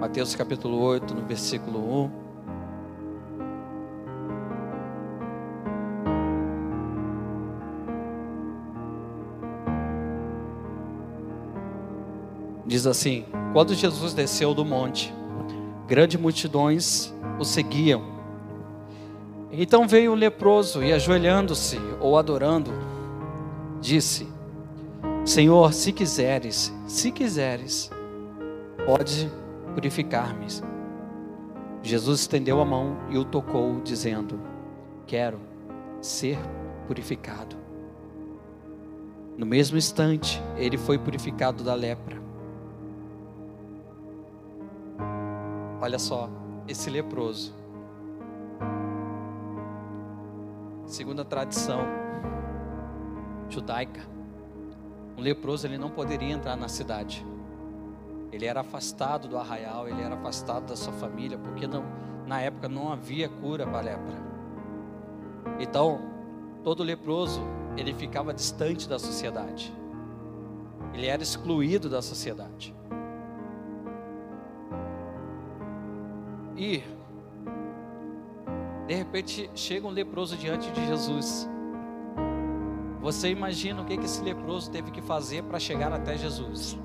[0.00, 2.29] Mateus capítulo 8, no versículo 1,
[12.70, 15.12] Diz assim: Quando Jesus desceu do monte,
[15.88, 18.00] grandes multidões o seguiam.
[19.50, 22.70] Então veio o leproso e, ajoelhando-se ou adorando,
[23.80, 24.28] disse:
[25.24, 27.90] Senhor, se quiseres, se quiseres,
[28.86, 29.28] pode
[29.74, 30.46] purificar-me.
[31.82, 34.38] Jesus estendeu a mão e o tocou, dizendo:
[35.08, 35.40] Quero
[36.00, 36.38] ser
[36.86, 37.56] purificado.
[39.36, 42.29] No mesmo instante, ele foi purificado da lepra.
[45.80, 46.28] Olha só,
[46.68, 47.54] esse leproso.
[50.84, 51.80] Segundo a tradição
[53.48, 54.02] judaica,
[55.16, 57.24] um leproso ele não poderia entrar na cidade.
[58.30, 61.82] Ele era afastado do arraial, ele era afastado da sua família, porque não,
[62.26, 64.16] na época não havia cura para lepra.
[65.58, 66.00] Então,
[66.62, 67.40] todo leproso,
[67.76, 69.74] ele ficava distante da sociedade.
[70.92, 72.74] Ele era excluído da sociedade.
[76.60, 76.82] E
[78.86, 81.48] De repente chega um leproso diante de Jesus.
[83.00, 86.76] Você imagina o que esse leproso teve que fazer para chegar até Jesus?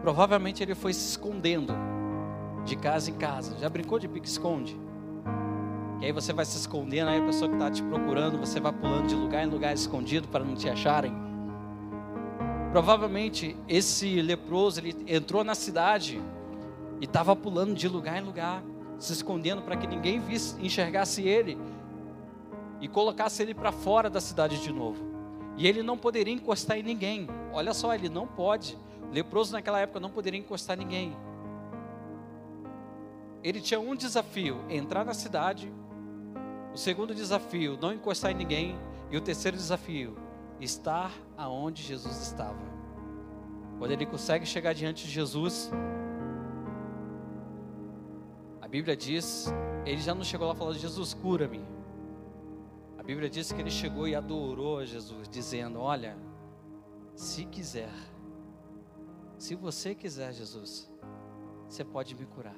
[0.00, 1.74] Provavelmente ele foi se escondendo
[2.64, 3.56] de casa em casa.
[3.58, 4.76] Já brincou de pique-esconde?
[6.00, 8.72] E aí você vai se escondendo, aí a pessoa que está te procurando, você vai
[8.72, 11.14] pulando de lugar em lugar escondido para não te acharem.
[12.72, 16.20] Provavelmente esse leproso ele entrou na cidade
[17.00, 18.62] e estava pulando de lugar em lugar,
[19.02, 21.58] se escondendo para que ninguém visse, enxergasse ele
[22.80, 25.04] e colocasse ele para fora da cidade de novo.
[25.56, 27.28] E ele não poderia encostar em ninguém.
[27.52, 28.78] Olha só, ele não pode.
[29.12, 31.16] Leproso naquela época não poderia encostar ninguém.
[33.42, 35.70] Ele tinha um desafio: entrar na cidade.
[36.72, 38.78] O segundo desafio, não encostar em ninguém.
[39.10, 40.16] E o terceiro desafio,
[40.60, 42.72] estar aonde Jesus estava.
[43.78, 45.70] Quando ele consegue chegar diante de Jesus,
[48.72, 49.52] Bíblia diz,
[49.84, 51.60] ele já não chegou lá falando: Jesus, cura-me.
[52.96, 56.16] A Bíblia diz que ele chegou e adorou a Jesus, dizendo: Olha,
[57.14, 57.92] se quiser,
[59.36, 60.90] se você quiser, Jesus,
[61.68, 62.56] você pode me curar.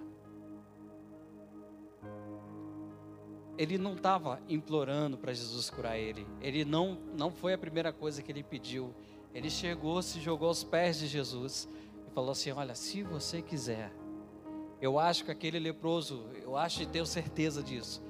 [3.58, 6.24] Ele não estava implorando para Jesus curar ele.
[6.40, 8.94] Ele não, não foi a primeira coisa que ele pediu.
[9.34, 11.68] Ele chegou, se jogou aos pés de Jesus
[12.06, 14.03] e falou assim: Olha, se você quiser.
[14.80, 18.02] Eu acho que aquele leproso, eu acho e tenho certeza disso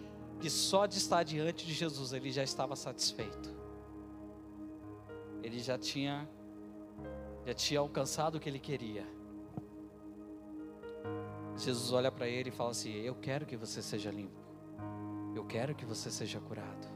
[0.44, 3.54] que só de estar diante de Jesus ele já estava satisfeito.
[5.42, 6.28] Ele já tinha
[7.46, 9.06] já tinha alcançado o que ele queria.
[11.56, 14.38] Jesus olha para ele e fala assim: Eu quero que você seja limpo.
[15.34, 16.88] Eu quero que você seja curado.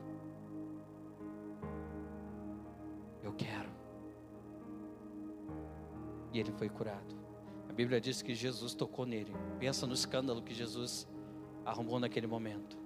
[3.22, 3.70] Eu quero.
[6.32, 7.14] E ele foi curado.
[7.78, 9.32] Bíblia diz que Jesus tocou nele.
[9.60, 11.06] Pensa no escândalo que Jesus
[11.64, 12.76] arrumou naquele momento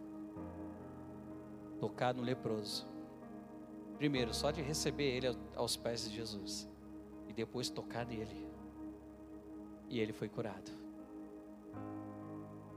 [1.80, 2.86] tocar no leproso.
[3.96, 6.68] Primeiro, só de receber ele aos pés de Jesus.
[7.26, 8.46] E depois tocar nele.
[9.88, 10.70] E ele foi curado.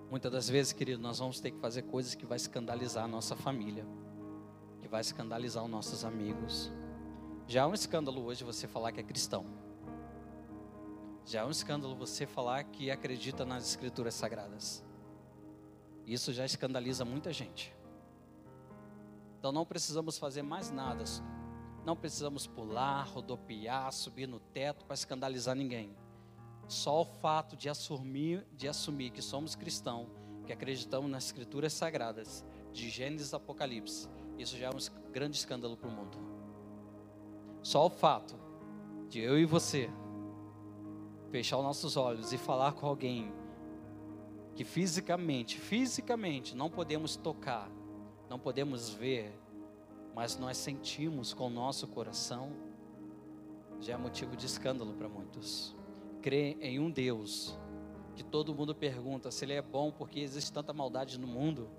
[0.10, 3.36] Muitas das vezes, querido, nós vamos ter que fazer coisas que vai escandalizar a nossa
[3.36, 3.86] família,
[4.82, 6.72] que vai escandalizar os nossos amigos.
[7.46, 9.65] Já é um escândalo hoje você falar que é cristão.
[11.26, 14.84] Já é um escândalo você falar que acredita nas escrituras sagradas.
[16.06, 17.76] Isso já escandaliza muita gente.
[19.40, 21.04] Então não precisamos fazer mais nada.
[21.84, 25.96] Não precisamos pular, rodopiar, subir no teto para escandalizar ninguém.
[26.68, 30.08] Só o fato de assumir, de assumir que somos cristãos,
[30.46, 34.08] que acreditamos nas escrituras sagradas, de Gênesis e Apocalipse,
[34.38, 36.18] isso já é um grande escândalo para o mundo.
[37.64, 38.36] Só o fato
[39.10, 39.90] de eu e você
[41.30, 43.32] fechar os nossos olhos e falar com alguém
[44.56, 47.70] que fisicamente, fisicamente não podemos tocar,
[48.30, 49.38] não podemos ver,
[50.16, 52.54] mas nós sentimos com o nosso coração,
[53.82, 55.76] já é motivo de escândalo para muitos.
[56.22, 57.60] Crer em um Deus
[58.16, 61.70] que todo mundo pergunta se Ele é bom porque existe tanta maldade no mundo,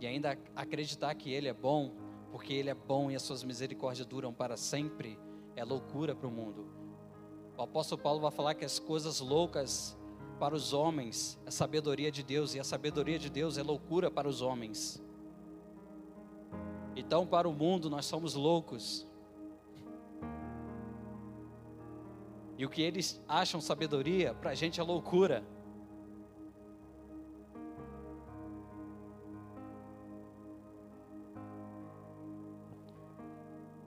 [0.00, 1.92] e ainda acreditar que Ele é bom
[2.30, 5.18] porque Ele é bom e as suas misericórdias duram para sempre,
[5.54, 6.79] é loucura para o mundo.
[7.60, 9.94] O apóstolo Paulo vai falar que as coisas loucas
[10.38, 14.26] para os homens é sabedoria de Deus, e a sabedoria de Deus é loucura para
[14.26, 14.98] os homens.
[16.96, 19.06] Então, para o mundo, nós somos loucos.
[22.56, 25.44] E o que eles acham sabedoria, para a gente é loucura.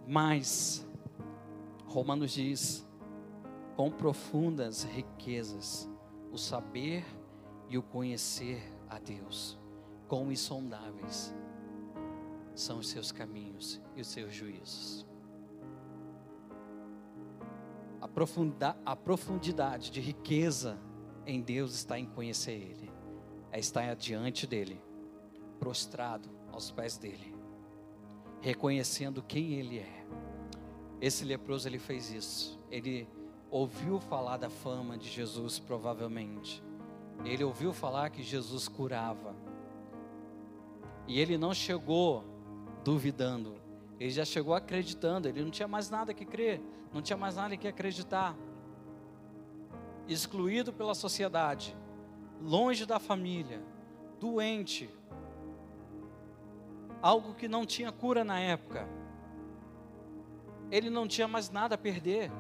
[0.07, 0.87] Mas,
[1.87, 2.87] Romanos diz:
[3.75, 5.89] com profundas riquezas,
[6.31, 7.03] o saber
[7.69, 9.59] e o conhecer a Deus,
[10.07, 11.33] com insondáveis
[12.55, 15.07] são os seus caminhos e os seus juízos.
[17.99, 18.07] A,
[18.85, 20.79] a profundidade de riqueza
[21.25, 22.91] em Deus está em conhecer Ele,
[23.51, 24.79] é estar diante dEle,
[25.59, 27.33] prostrado aos pés dEle,
[28.39, 30.05] reconhecendo quem Ele é.
[31.01, 32.57] Esse leproso ele fez isso.
[32.71, 33.07] Ele
[33.53, 36.63] ouviu falar da fama de Jesus, provavelmente.
[37.23, 39.35] Ele ouviu falar que Jesus curava.
[41.07, 42.23] E ele não chegou
[42.83, 43.61] duvidando.
[43.99, 46.59] Ele já chegou acreditando, ele não tinha mais nada que crer,
[46.91, 48.35] não tinha mais nada que acreditar.
[50.07, 51.77] Excluído pela sociedade,
[52.41, 53.61] longe da família,
[54.19, 54.89] doente,
[57.03, 58.89] algo que não tinha cura na época.
[60.71, 62.31] Ele não tinha mais nada a perder.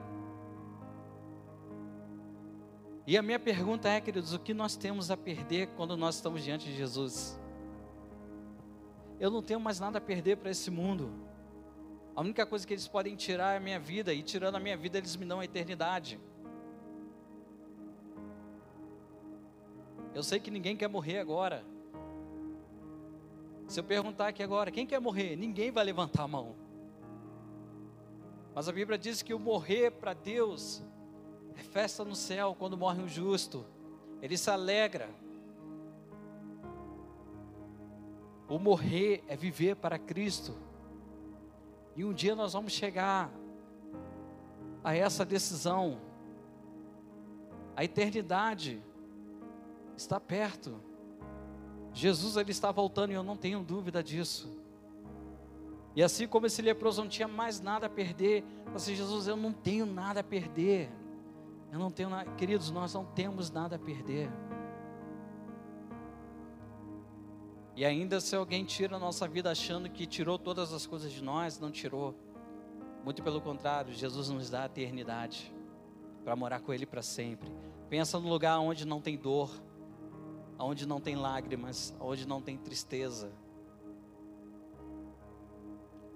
[3.05, 6.43] E a minha pergunta é, queridos, o que nós temos a perder quando nós estamos
[6.43, 7.39] diante de Jesus?
[9.23, 11.09] eu não tenho mais nada a perder para esse mundo.
[12.13, 14.75] A única coisa que eles podem tirar é a minha vida, e tirando a minha
[14.75, 16.19] vida, eles me dão a eternidade.
[20.13, 21.63] Eu sei que ninguém quer morrer agora.
[23.67, 25.37] Se eu perguntar aqui agora, quem quer morrer?
[25.37, 26.55] Ninguém vai levantar a mão.
[28.53, 30.83] Mas a Bíblia diz que o morrer para Deus
[31.57, 33.65] é festa no céu quando morre um justo.
[34.21, 35.09] Ele se alegra.
[38.47, 40.55] O morrer é viver para Cristo.
[41.95, 43.31] E um dia nós vamos chegar
[44.83, 45.99] a essa decisão.
[47.75, 48.81] A eternidade
[49.95, 50.79] está perto.
[51.93, 54.63] Jesus ele está voltando e eu não tenho dúvida disso.
[55.95, 58.43] E assim como esse leproso não tinha mais nada a perder,
[58.73, 60.89] assim, Jesus, eu não tenho nada a perder.
[61.73, 64.29] Eu não tenho nada, queridos, nós não temos nada a perder.
[67.75, 71.23] E ainda se alguém tira a nossa vida achando que tirou todas as coisas de
[71.23, 72.13] nós, não tirou.
[73.03, 75.51] Muito pelo contrário, Jesus nos dá a eternidade
[76.23, 77.51] para morar com Ele para sempre.
[77.89, 79.49] Pensa no lugar onde não tem dor,
[80.59, 83.33] onde não tem lágrimas, onde não tem tristeza,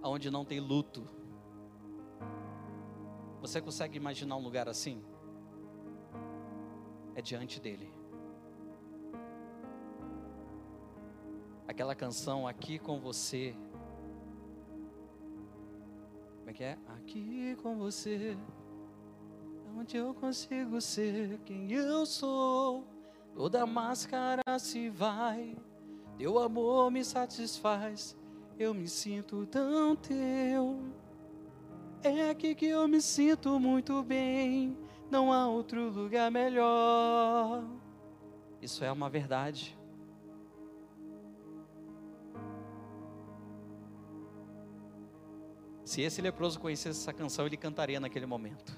[0.03, 1.03] onde não tem luto.
[3.41, 5.03] Você consegue imaginar um lugar assim?
[7.17, 7.97] É diante dele.
[11.77, 13.53] aquela canção Aqui com você.
[16.39, 16.77] Como é que é?
[16.87, 18.35] Aqui com você,
[19.77, 22.83] onde eu consigo ser quem eu sou.
[23.35, 25.55] Toda máscara se vai,
[26.17, 28.17] teu amor me satisfaz.
[28.57, 30.79] Eu me sinto tão teu.
[32.01, 34.75] É aqui que eu me sinto muito bem.
[35.09, 37.63] Não há outro lugar melhor.
[38.61, 39.77] Isso é uma verdade.
[45.85, 48.75] Se esse leproso conhecesse essa canção, ele cantaria naquele momento.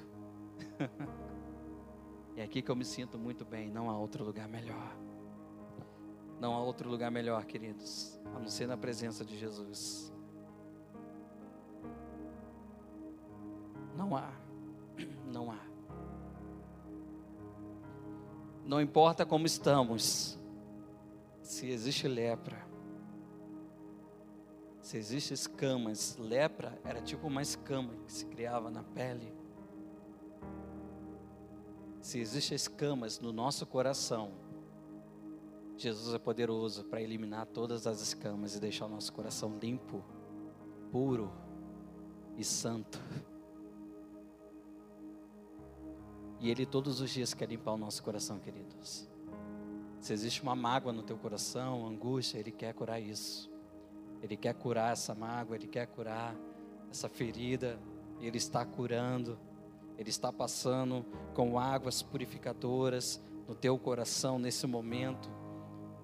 [2.37, 4.95] é aqui que eu me sinto muito bem, não há outro lugar melhor.
[6.39, 10.13] Não há outro lugar melhor, queridos, a não ser na presença de Jesus.
[13.97, 14.31] Não há.
[18.69, 20.37] Não importa como estamos,
[21.41, 22.63] se existe lepra,
[24.79, 29.33] se existem escamas, lepra era tipo uma escama que se criava na pele.
[31.99, 34.33] Se existem escamas no nosso coração,
[35.75, 40.05] Jesus é poderoso para eliminar todas as escamas e deixar o nosso coração limpo,
[40.91, 41.33] puro
[42.37, 43.01] e santo.
[46.39, 49.09] E Ele todos os dias quer limpar o nosso coração, queridos.
[49.99, 53.51] Se existe uma mágoa no teu coração, angústia, Ele quer curar isso.
[54.21, 56.35] Ele quer curar essa mágoa, Ele quer curar
[56.89, 57.77] essa ferida,
[58.21, 59.37] Ele está curando,
[59.97, 65.29] Ele está passando com águas purificadoras no teu coração nesse momento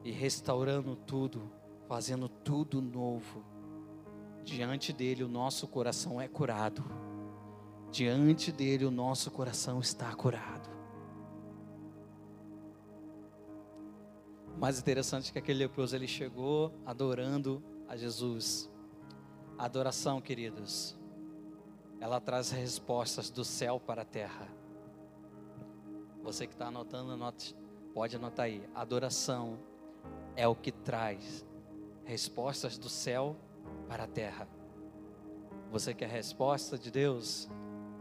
[0.03, 1.49] e restaurando tudo,
[1.87, 3.43] fazendo tudo novo.
[4.43, 6.83] Diante dele, o nosso coração é curado.
[7.95, 10.69] Diante dele, o nosso coração está curado.
[14.59, 18.69] Mais interessante é que aquele leproso ele chegou adorando a Jesus.
[19.57, 20.93] A adoração, queridos,
[22.01, 24.49] ela traz respostas do céu para a terra.
[26.21, 27.55] Você que está anotando, anote,
[27.93, 28.61] pode anotar aí.
[28.75, 29.57] Adoração
[30.35, 31.45] é o que traz
[32.03, 33.37] respostas do céu
[33.87, 34.49] para a terra.
[35.71, 37.49] Você quer resposta de Deus?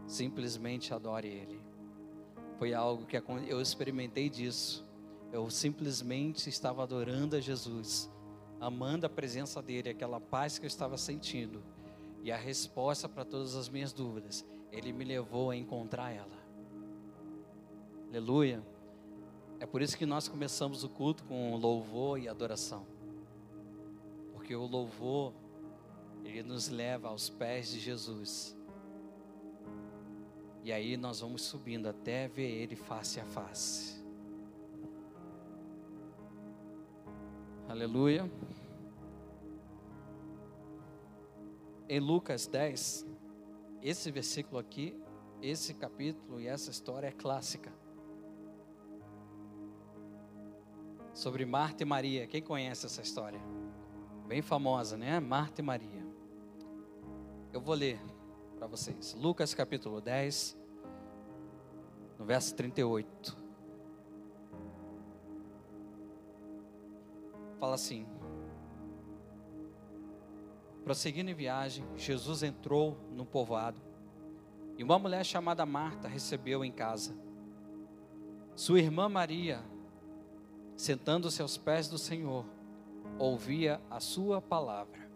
[0.07, 1.59] Simplesmente adore Ele.
[2.57, 4.85] Foi algo que eu experimentei disso.
[5.31, 8.09] Eu simplesmente estava adorando a Jesus
[8.59, 11.61] amando a presença dele, aquela paz que eu estava sentindo
[12.23, 16.43] e a resposta para todas as minhas dúvidas, ele me levou a encontrar ela.
[18.09, 18.65] Aleluia.
[19.59, 22.85] É por isso que nós começamos o culto com louvor e adoração.
[24.33, 25.33] Porque o louvor,
[26.23, 28.54] ele nos leva aos pés de Jesus.
[30.65, 34.03] E aí nós vamos subindo até ver ele face a face.
[37.69, 38.27] Aleluia.
[41.87, 43.05] Em Lucas 10,
[43.79, 44.99] esse versículo aqui,
[45.39, 47.71] esse capítulo e essa história é clássica.
[51.13, 52.25] Sobre Marta e Maria.
[52.25, 53.39] Quem conhece essa história?
[54.27, 55.19] Bem famosa, né?
[55.19, 56.03] Marta e Maria.
[57.53, 57.99] Eu vou ler
[58.65, 59.13] para vocês.
[59.13, 60.57] Lucas capítulo 10,
[62.17, 63.45] no verso 38.
[67.59, 68.07] fala assim:
[70.83, 73.79] Prosseguindo em viagem, Jesus entrou no povoado
[74.77, 77.15] e uma mulher chamada Marta recebeu em casa.
[78.55, 79.63] Sua irmã Maria,
[80.75, 82.45] sentando-se aos pés do Senhor,
[83.19, 85.07] ouvia a sua palavra.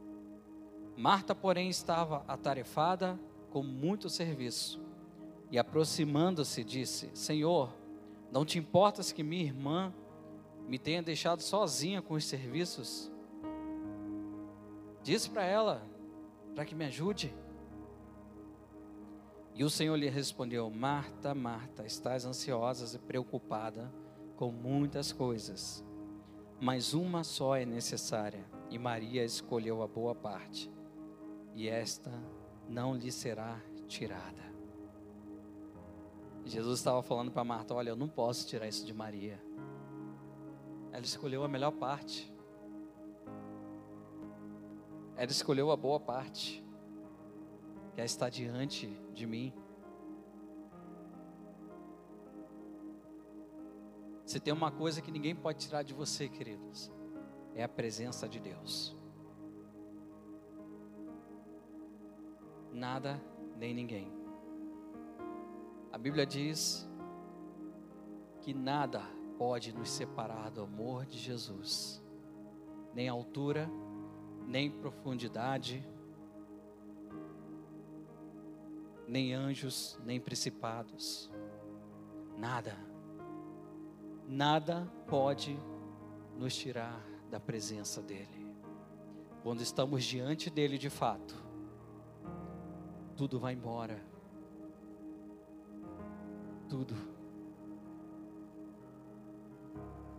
[0.96, 3.20] Marta, porém, estava atarefada
[3.50, 4.82] com muito serviço
[5.52, 7.74] e, aproximando-se, disse: Senhor,
[8.32, 9.94] não te importas que minha irmã
[10.68, 13.12] me tenha deixado sozinha com os serviços?
[15.04, 15.82] Disse para ela,
[16.54, 17.34] para que me ajude.
[19.56, 23.92] E o Senhor lhe respondeu: Marta, Marta, estás ansiosa e preocupada
[24.36, 25.84] com muitas coisas,
[26.62, 30.72] mas uma só é necessária, e Maria escolheu a boa parte,
[31.54, 32.10] e esta
[32.70, 34.48] não lhe será tirada.
[36.46, 39.42] Jesus estava falando para Marta: Olha, eu não posso tirar isso de Maria.
[40.92, 42.32] Ela escolheu a melhor parte.
[45.16, 46.64] Ela escolheu a boa parte,
[47.94, 49.54] que é estar diante de mim.
[54.26, 56.92] Se tem uma coisa que ninguém pode tirar de você, queridos,
[57.56, 58.99] é a presença de Deus.
[62.72, 63.22] Nada
[63.58, 64.12] nem ninguém.
[65.92, 66.88] A Bíblia diz
[68.42, 69.02] que nada
[69.38, 72.04] pode nos separar do amor de Jesus,
[72.94, 73.70] nem altura,
[74.48, 75.86] nem profundidade,
[79.08, 81.32] nem anjos, nem principados.
[82.38, 82.78] Nada.
[84.28, 85.60] Nada pode
[86.38, 88.48] nos tirar da presença dEle.
[89.44, 91.49] Quando estamos diante dEle de fato,
[93.20, 94.02] tudo vai embora.
[96.70, 96.96] Tudo.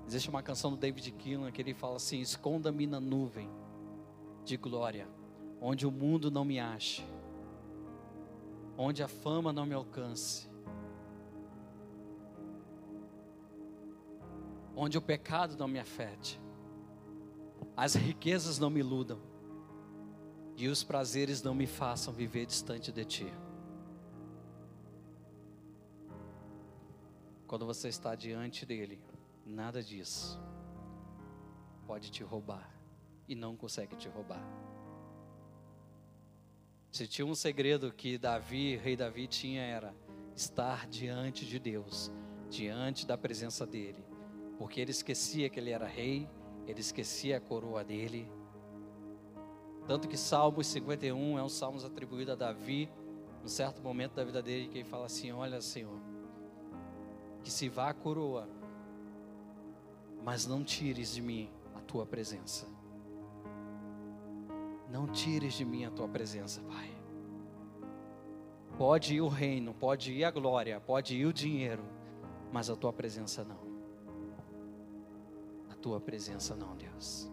[0.07, 3.49] Existe uma canção do David Keelan que ele fala assim: Esconda-me na nuvem
[4.45, 5.09] de glória,
[5.63, 7.03] onde o mundo não me ache,
[8.77, 10.47] onde a fama não me alcance,
[14.77, 16.39] onde o pecado não me afete,
[17.75, 19.30] as riquezas não me iludam
[20.61, 23.33] e os prazeres não me façam viver distante de Ti.
[27.47, 29.01] Quando você está diante dele,
[29.47, 30.39] nada disso
[31.87, 32.71] pode te roubar
[33.27, 34.45] e não consegue te roubar.
[36.93, 39.95] Se tinha um segredo que Davi, rei Davi, tinha era
[40.37, 42.13] estar diante de Deus,
[42.49, 44.05] diante da presença dele,
[44.59, 46.29] porque ele esquecia que ele era rei,
[46.67, 48.31] ele esquecia a coroa dele.
[49.91, 52.89] Tanto que Salmos 51 é um salmo atribuído a Davi,
[53.43, 55.99] num certo momento da vida dele, que ele fala assim: Olha, Senhor,
[57.43, 58.49] que se vá a coroa,
[60.23, 62.69] mas não tires de mim a tua presença.
[64.89, 66.89] Não tires de mim a tua presença, Pai.
[68.79, 71.83] Pode ir o reino, pode ir a glória, pode ir o dinheiro,
[72.53, 73.59] mas a tua presença não.
[75.69, 77.29] A tua presença não, Deus.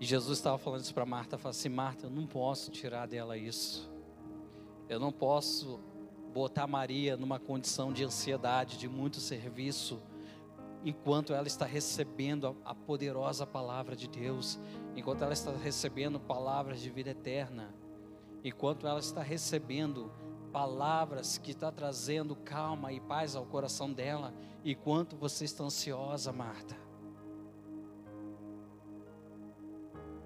[0.00, 3.36] E Jesus estava falando isso para Marta, falou assim: Marta, eu não posso tirar dela
[3.36, 3.90] isso.
[4.88, 5.78] Eu não posso
[6.32, 10.00] botar Maria numa condição de ansiedade, de muito serviço,
[10.82, 14.58] enquanto ela está recebendo a, poderosa palavra de Deus,
[14.96, 17.74] enquanto ela está recebendo palavras de vida eterna,
[18.42, 20.10] enquanto ela está recebendo
[20.50, 24.32] palavras que está trazendo calma e paz ao coração dela,
[24.64, 26.89] enquanto você está ansiosa, Marta.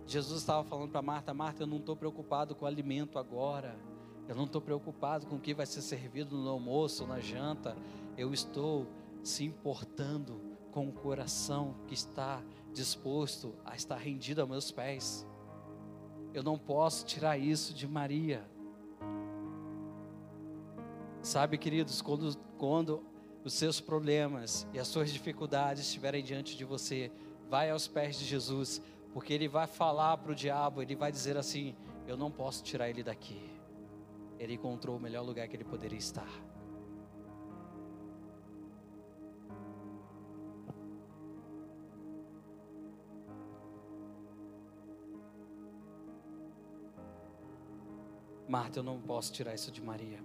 [0.07, 3.77] Jesus estava falando para Marta: Marta, eu não estou preocupado com o alimento agora.
[4.27, 7.77] Eu não estou preocupado com o que vai ser servido no almoço, na janta.
[8.17, 8.87] Eu estou
[9.23, 10.41] se importando
[10.71, 12.43] com o coração que está
[12.73, 15.27] disposto a estar rendido a meus pés.
[16.33, 18.45] Eu não posso tirar isso de Maria.
[21.23, 23.03] Sabe, queridos, quando, quando
[23.45, 27.13] os seus problemas e as suas dificuldades estiverem diante de você,
[27.49, 28.83] vai aos pés de Jesus,
[29.15, 32.91] porque ele vai falar para o diabo, ele vai dizer assim: Eu não posso tirar
[32.91, 33.49] ele daqui.
[34.41, 36.29] Ele encontrou o melhor lugar que ele poderia estar.
[48.49, 50.19] Marta, eu não posso tirar isso de Maria.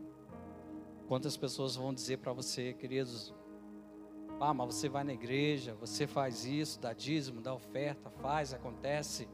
[1.07, 3.33] Quantas pessoas vão dizer para você, queridos,
[4.39, 9.27] ah, mas você vai na igreja, você faz isso, dá dízimo, dá oferta, faz, acontece,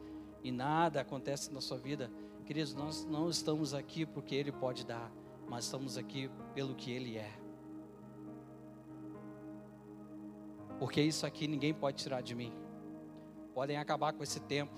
[0.43, 2.11] e nada acontece na sua vida.
[2.45, 5.11] Queridos, nós não estamos aqui porque Ele pode dar,
[5.47, 7.31] mas estamos aqui pelo que Ele é.
[10.79, 12.51] Porque isso aqui ninguém pode tirar de mim.
[13.53, 14.73] podem acabar com esse tempo,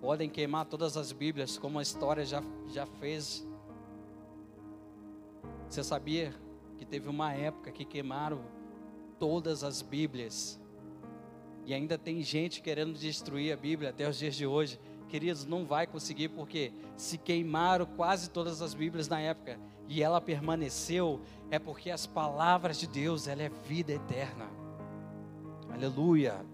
[0.00, 3.46] podem queimar todas as Bíblias, como a história já, já fez.
[5.68, 6.32] Você sabia
[6.78, 8.53] que teve uma época que queimaram
[9.24, 10.60] todas as Bíblias?
[11.64, 14.78] E ainda tem gente querendo destruir a Bíblia até os dias de hoje.
[15.08, 19.58] Queridos, não vai conseguir porque se queimaram quase todas as Bíblias na época
[19.88, 24.46] e ela permaneceu, é porque as palavras de Deus, ela é vida eterna.
[25.72, 26.44] Aleluia.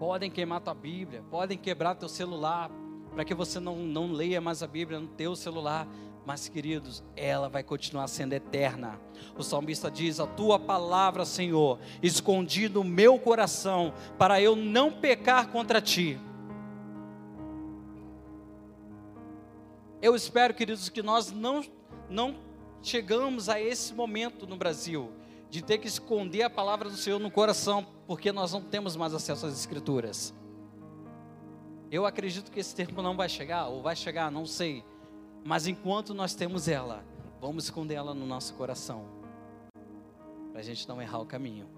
[0.00, 2.68] Podem queimar tua Bíblia, podem quebrar teu celular,
[3.12, 5.86] para que você não, não leia mais a Bíblia no teu celular,
[6.24, 9.00] mas, queridos, ela vai continuar sendo eterna.
[9.36, 15.48] O salmista diz: A tua palavra, Senhor, escondi no meu coração, para eu não pecar
[15.48, 16.18] contra ti.
[20.00, 21.64] Eu espero, queridos, que nós não,
[22.08, 22.36] não
[22.82, 25.10] chegamos a esse momento no Brasil,
[25.50, 29.12] de ter que esconder a palavra do Senhor no coração, porque nós não temos mais
[29.12, 30.32] acesso às Escrituras.
[31.90, 34.84] Eu acredito que esse tempo não vai chegar, ou vai chegar, não sei
[35.44, 37.04] mas enquanto nós temos ela,
[37.40, 39.04] vamos esconder ela no nosso coração,
[40.50, 41.68] para a gente não errar o caminho.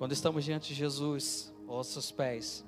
[0.00, 2.64] Quando estamos diante de Jesus, aos seus pés,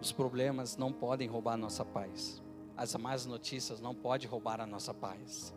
[0.00, 2.42] os problemas não podem roubar a nossa paz.
[2.76, 5.54] As más notícias não podem roubar a nossa paz.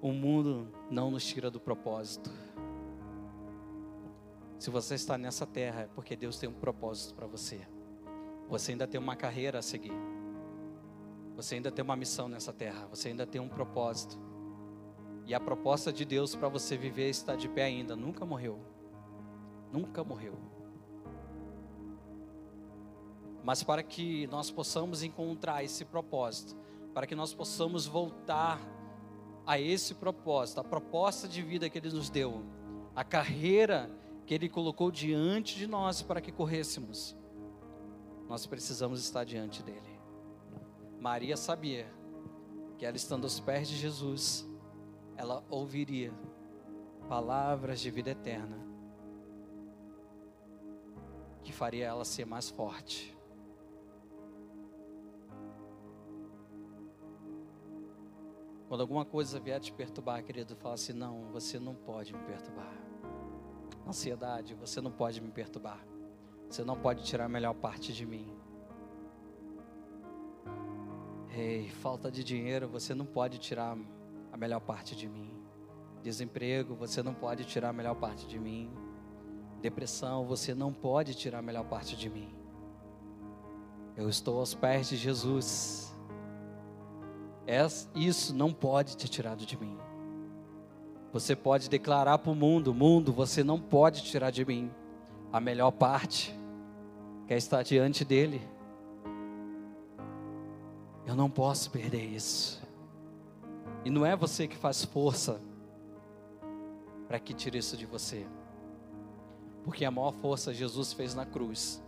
[0.00, 2.30] O mundo não nos tira do propósito.
[4.58, 7.60] Se você está nessa terra, é porque Deus tem um propósito para você.
[8.48, 9.92] Você ainda tem uma carreira a seguir.
[11.36, 12.86] Você ainda tem uma missão nessa terra.
[12.88, 14.18] Você ainda tem um propósito.
[15.24, 17.94] E a proposta de Deus para você viver está de pé ainda.
[17.94, 18.58] Nunca morreu.
[19.72, 20.34] Nunca morreu.
[23.44, 26.56] Mas para que nós possamos encontrar esse propósito,
[26.92, 28.60] para que nós possamos voltar
[29.46, 32.42] a esse propósito, a proposta de vida que Ele nos deu,
[32.94, 33.88] a carreira
[34.28, 37.16] que Ele colocou diante de nós para que corrêssemos,
[38.28, 39.98] nós precisamos estar diante dEle.
[41.00, 41.90] Maria sabia
[42.76, 44.46] que ela estando aos pés de Jesus,
[45.16, 46.12] ela ouviria
[47.08, 48.58] palavras de vida eterna,
[51.42, 53.16] que faria ela ser mais forte.
[58.68, 62.87] Quando alguma coisa vier te perturbar, querido, fala assim: não, você não pode me perturbar
[63.88, 65.84] ansiedade, você não pode me perturbar.
[66.48, 68.32] Você não pode tirar a melhor parte de mim.
[71.30, 73.76] Ei, falta de dinheiro, você não pode tirar
[74.32, 75.30] a melhor parte de mim.
[76.02, 78.70] Desemprego, você não pode tirar a melhor parte de mim.
[79.60, 82.34] Depressão, você não pode tirar a melhor parte de mim.
[83.96, 85.94] Eu estou aos pés de Jesus.
[87.94, 89.76] Isso não pode ter tirado de mim.
[91.12, 94.70] Você pode declarar para o mundo: mundo, você não pode tirar de mim
[95.32, 96.34] a melhor parte,
[97.26, 98.40] que é estar diante dEle.
[101.06, 102.62] Eu não posso perder isso.
[103.84, 105.40] E não é você que faz força
[107.06, 108.26] para que tire isso de você.
[109.64, 111.82] Porque a maior força Jesus fez na cruz,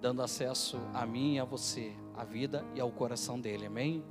[0.00, 3.66] dando acesso a mim e a você, à vida e ao coração dele.
[3.66, 4.02] Amém?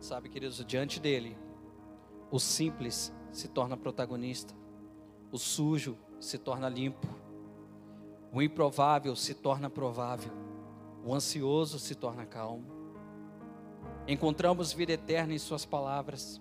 [0.00, 1.36] Sabe, queridos, diante dele,
[2.30, 4.54] o simples se torna protagonista,
[5.32, 7.06] o sujo se torna limpo,
[8.32, 10.32] o improvável se torna provável,
[11.04, 12.64] o ansioso se torna calmo.
[14.06, 16.40] Encontramos vida eterna em Suas palavras.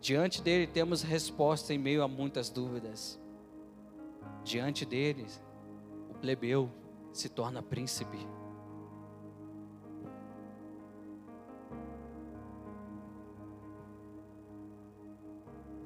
[0.00, 3.20] Diante dele temos resposta em meio a muitas dúvidas.
[4.44, 5.26] Diante dele,
[6.08, 6.70] o plebeu
[7.12, 8.18] se torna príncipe.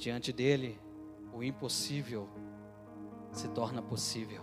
[0.05, 0.79] Diante dele,
[1.33, 2.29] o impossível
[3.33, 4.43] se torna possível.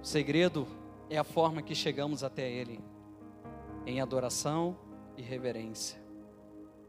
[0.00, 0.64] O segredo
[1.08, 2.78] é a forma que chegamos até Ele,
[3.84, 4.78] em adoração
[5.16, 6.00] e reverência.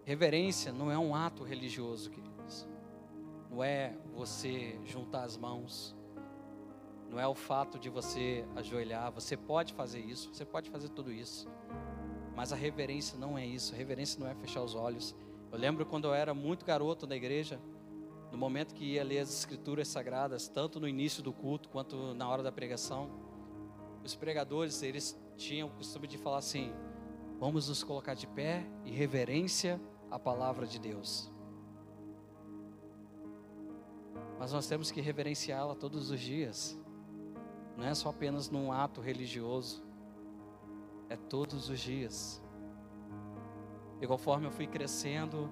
[0.03, 2.69] Reverência não é um ato religioso, queridos.
[3.49, 5.95] Não é você juntar as mãos.
[7.09, 9.11] Não é o fato de você ajoelhar.
[9.11, 11.49] Você pode fazer isso, você pode fazer tudo isso.
[12.41, 13.71] Mas a reverência não é isso.
[13.71, 15.15] A reverência não é fechar os olhos.
[15.51, 17.61] Eu lembro quando eu era muito garoto na igreja,
[18.31, 22.27] no momento que ia ler as escrituras sagradas, tanto no início do culto quanto na
[22.27, 23.11] hora da pregação,
[24.03, 26.73] os pregadores, eles tinham o costume de falar assim:
[27.39, 29.79] "Vamos nos colocar de pé e reverência
[30.09, 31.31] à palavra de Deus".
[34.39, 36.75] Mas nós temos que reverenciá-la todos os dias.
[37.77, 39.90] Não é só apenas num ato religioso.
[41.11, 42.41] É todos os dias.
[43.99, 45.51] E conforme eu fui crescendo,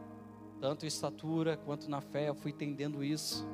[0.58, 3.46] tanto em estatura quanto na fé, eu fui entendendo isso.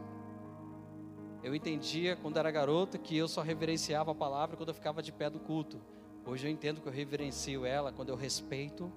[1.42, 5.12] Eu entendia quando era garoto que eu só reverenciava a palavra quando eu ficava de
[5.12, 5.82] pé do culto.
[6.24, 8.94] Hoje eu entendo que eu reverencio ela quando eu respeito,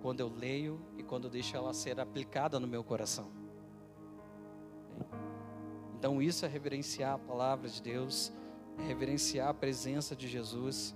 [0.00, 3.28] quando eu leio e quando eu deixo ela ser aplicada no meu coração.
[5.98, 8.32] Então isso é reverenciar a palavra de Deus,
[8.78, 10.94] é reverenciar a presença de Jesus.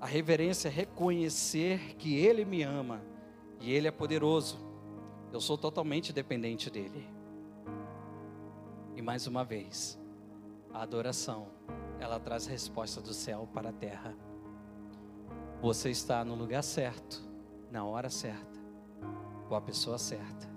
[0.00, 3.02] A reverência é reconhecer que Ele me ama
[3.60, 4.58] e Ele é poderoso.
[5.30, 7.06] Eu sou totalmente dependente dEle.
[8.96, 10.00] E mais uma vez,
[10.72, 11.48] a adoração,
[11.98, 14.16] ela traz resposta do céu para a terra.
[15.60, 17.22] Você está no lugar certo,
[17.70, 18.58] na hora certa,
[19.48, 20.48] com a pessoa certa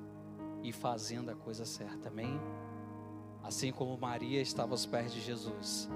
[0.63, 2.07] e fazendo a coisa certa.
[2.07, 2.39] Amém?
[3.43, 5.89] Assim como Maria estava aos pés de Jesus,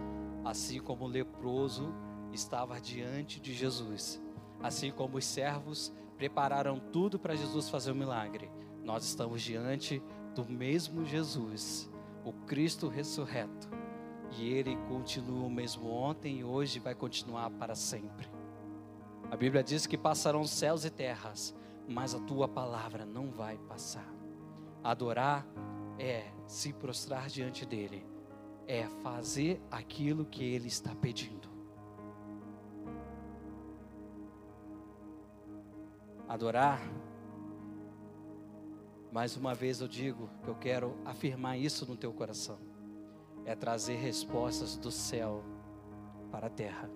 [0.44, 1.94] assim como o leproso
[2.32, 4.22] estava diante de Jesus,
[4.62, 8.50] assim como os servos prepararam tudo para Jesus fazer o milagre,
[8.84, 10.02] nós estamos diante
[10.34, 11.90] do mesmo Jesus,
[12.24, 13.70] o Cristo ressurreto,
[14.38, 18.30] e ele continua o mesmo ontem e hoje vai continuar para sempre.
[19.30, 21.56] A Bíblia diz que passarão céus e terras,
[21.88, 24.08] mas a tua palavra não vai passar.
[24.84, 25.46] Adorar
[26.00, 28.06] é se prostrar diante dele,
[28.68, 31.47] é fazer aquilo que ele está pedindo.
[36.28, 36.82] Adorar,
[39.14, 42.60] mais uma vez eu digo que eu quero afirmar isso no teu coração,
[43.46, 45.42] é trazer respostas do céu
[46.30, 46.90] para a terra.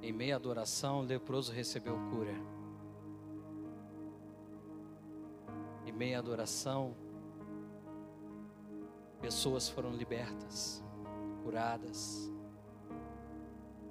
[0.00, 2.34] Em meia adoração, o leproso recebeu cura.
[5.84, 6.94] Em meia adoração,
[9.20, 10.84] pessoas foram libertas,
[11.42, 12.30] curadas.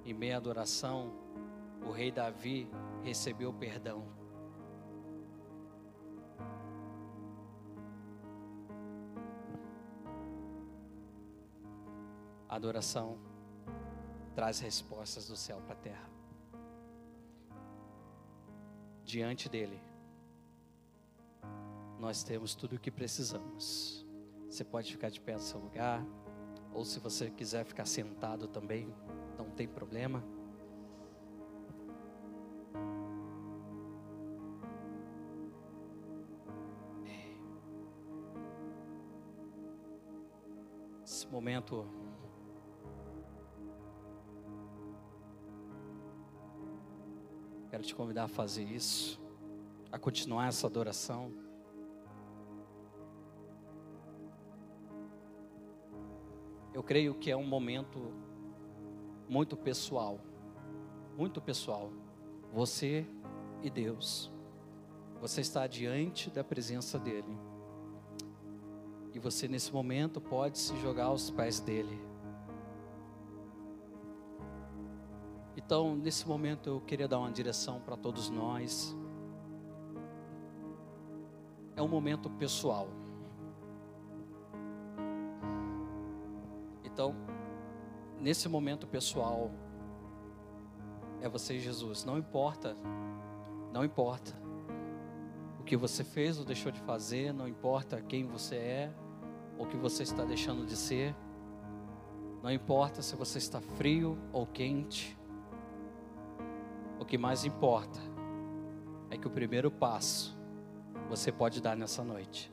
[0.02, 1.27] Em meia adoração,
[1.86, 2.70] o rei Davi
[3.02, 4.18] recebeu perdão.
[12.48, 13.18] adoração
[14.34, 16.10] traz respostas do céu para a terra.
[19.04, 19.80] Diante dele,
[21.98, 24.06] nós temos tudo o que precisamos.
[24.48, 26.04] Você pode ficar de pé no seu lugar,
[26.72, 28.92] ou se você quiser ficar sentado também,
[29.36, 30.22] não tem problema.
[41.30, 41.86] Momento
[47.70, 49.20] Quero te convidar a fazer isso,
[49.92, 51.30] a continuar essa adoração.
[56.72, 58.12] Eu creio que é um momento
[59.28, 60.18] muito pessoal,
[61.16, 61.92] muito pessoal.
[62.52, 63.06] Você
[63.62, 64.32] e Deus.
[65.20, 67.47] Você está diante da presença dEle.
[69.18, 72.00] E você nesse momento pode se jogar aos pés dEle.
[75.56, 78.96] Então, nesse momento, eu queria dar uma direção para todos nós.
[81.74, 82.86] É um momento pessoal.
[86.84, 87.12] Então,
[88.20, 89.50] nesse momento pessoal,
[91.20, 92.04] é você e Jesus.
[92.04, 92.76] Não importa,
[93.72, 94.32] não importa
[95.58, 98.94] o que você fez ou deixou de fazer, não importa quem você é
[99.58, 101.14] ou que você está deixando de ser,
[102.42, 105.18] não importa se você está frio ou quente,
[107.00, 107.98] o que mais importa
[109.10, 110.38] é que o primeiro passo
[111.08, 112.52] você pode dar nessa noite.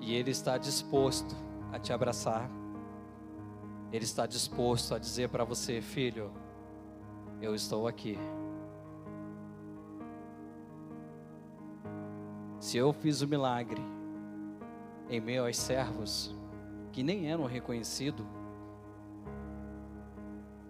[0.00, 1.36] E Ele está disposto
[1.72, 2.50] a te abraçar.
[3.92, 6.32] Ele está disposto a dizer para você, filho,
[7.40, 8.18] eu estou aqui.
[12.58, 13.82] Se eu fiz o milagre
[15.08, 16.34] em meio aos servos
[16.92, 18.26] que nem eram reconhecidos,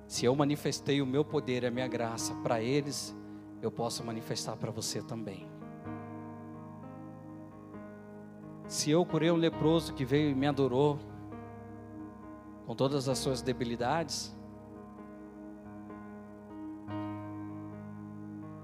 [0.06, 3.16] se eu manifestei o meu poder e a minha graça para eles,
[3.62, 5.48] eu posso manifestar para você também.
[8.68, 10.98] Se eu curei um leproso que veio e me adorou,
[12.66, 14.36] com todas as suas debilidades,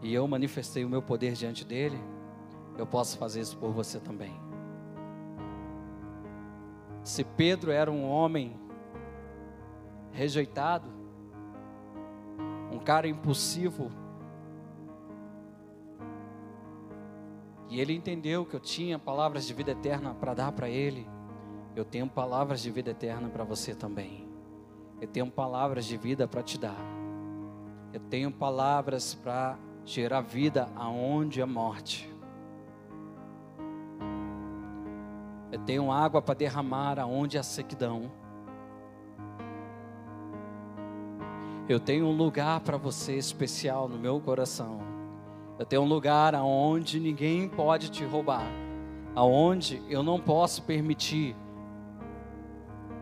[0.03, 1.99] e eu manifestei o meu poder diante dele,
[2.77, 4.48] eu posso fazer isso por você também.
[7.09, 8.55] Se Pedro era um homem
[10.13, 10.91] rejeitado,
[12.71, 13.91] um cara impulsivo,
[17.71, 21.07] E ele entendeu que eu tinha palavras de vida eterna para dar para ele.
[21.77, 24.27] Eu tenho palavras de vida eterna para você também.
[24.99, 26.81] Eu tenho palavras de vida para te dar.
[27.93, 32.11] Eu tenho palavras para gerar vida aonde é morte.
[35.69, 38.11] Tenho água para derramar aonde há sequidão.
[41.69, 44.81] Eu tenho um lugar para você especial no meu coração.
[45.59, 48.47] Eu tenho um lugar aonde ninguém pode te roubar.
[49.15, 51.37] Aonde eu não posso permitir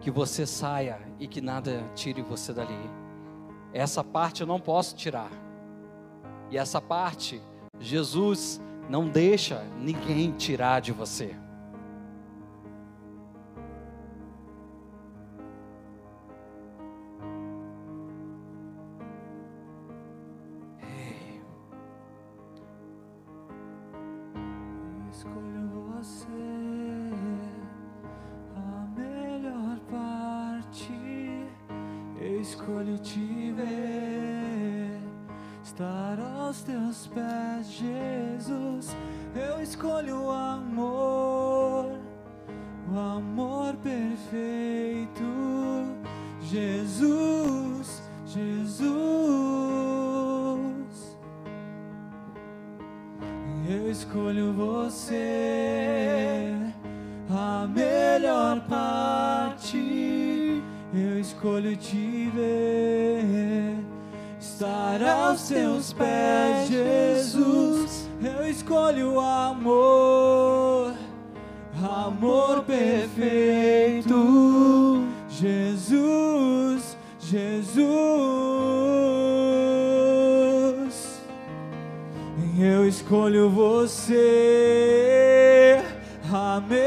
[0.00, 2.90] que você saia e que nada tire você dali.
[3.72, 5.30] Essa parte eu não posso tirar.
[6.50, 7.40] E essa parte,
[7.78, 8.60] Jesus
[8.90, 11.45] não deixa ninguém tirar de você.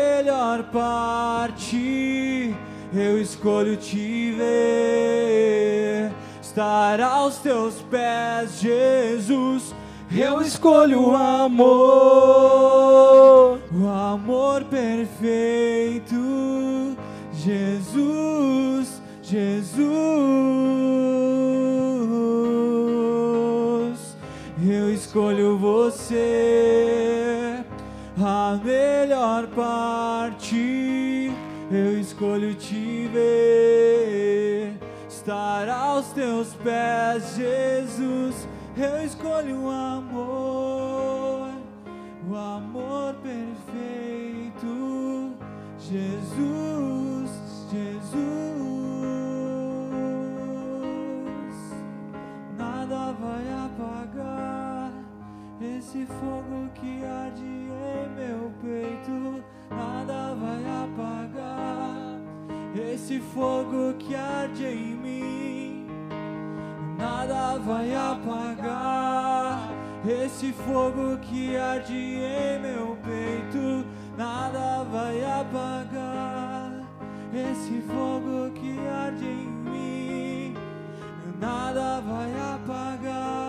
[0.09, 2.53] melhor parte,
[2.93, 6.11] eu escolho te ver.
[6.41, 9.75] Estar aos teus pés, Jesus,
[10.11, 11.69] eu escolho o amor,
[13.71, 16.15] o amor perfeito,
[17.33, 20.09] Jesus, Jesus.
[24.61, 26.88] Eu escolho você
[29.47, 31.31] parte
[31.71, 34.73] eu escolho te ver.
[35.07, 41.51] Estar aos teus pés, Jesus, eu escolho o amor,
[42.27, 44.57] o amor perfeito,
[45.77, 47.29] Jesus,
[47.71, 48.19] Jesus.
[52.57, 54.48] Nada vai apagar.
[55.61, 62.17] Esse fogo que arde em meu peito, nada vai apagar.
[62.73, 65.87] Esse fogo que arde em mim,
[66.97, 69.69] nada vai apagar.
[70.07, 73.85] Esse fogo que arde em meu peito,
[74.17, 76.71] nada vai apagar.
[77.33, 80.55] Esse fogo que arde em mim,
[81.37, 83.48] nada vai apagar.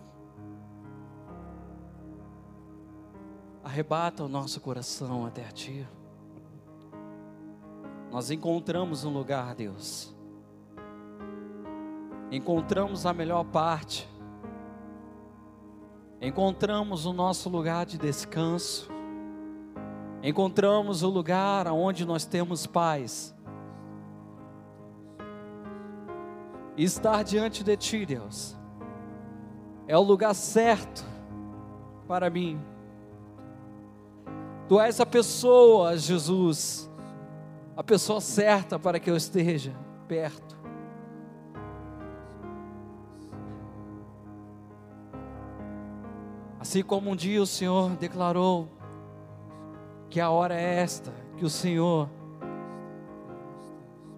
[3.71, 5.87] arrebata o nosso coração até a Ti.
[8.11, 10.13] Nós encontramos um lugar, Deus.
[12.29, 14.05] Encontramos a melhor parte.
[16.19, 18.89] Encontramos o nosso lugar de descanso.
[20.21, 23.33] Encontramos o lugar onde nós temos paz.
[26.75, 28.59] E estar diante de Ti, Deus
[29.87, 31.03] é o lugar certo
[32.07, 32.70] para mim.
[34.71, 36.89] Tu és a pessoa, Jesus,
[37.75, 39.73] a pessoa certa para que eu esteja
[40.07, 40.57] perto.
[46.57, 48.69] Assim como um dia o Senhor declarou
[50.09, 52.09] que a hora é esta, que o Senhor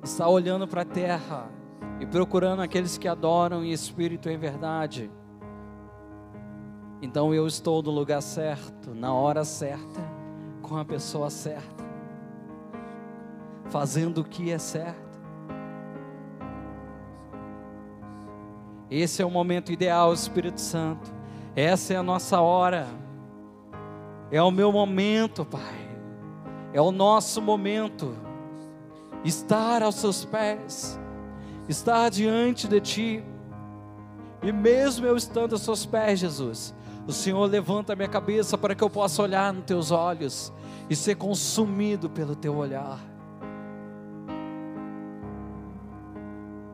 [0.03, 1.49] está olhando para a terra
[1.99, 5.09] e procurando aqueles que adoram em espírito e em verdade.
[7.01, 10.12] Então eu estou no lugar certo, na hora certa,
[10.73, 11.83] com a pessoa certa,
[13.69, 15.21] fazendo o que é certo.
[18.89, 21.13] Esse é o momento ideal, Espírito Santo.
[21.55, 22.87] Essa é a nossa hora.
[24.31, 25.61] É o meu momento, Pai.
[26.73, 28.17] É o nosso momento.
[29.23, 30.99] Estar aos seus pés,
[31.69, 33.23] estar diante de Ti.
[34.41, 36.73] E mesmo eu estando aos seus pés, Jesus,
[37.05, 40.51] o Senhor levanta a minha cabeça para que eu possa olhar nos teus olhos
[40.89, 42.99] e ser consumido pelo teu olhar.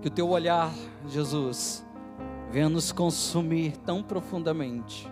[0.01, 0.71] Que o teu olhar,
[1.07, 1.85] Jesus,
[2.51, 5.09] venha nos consumir tão profundamente.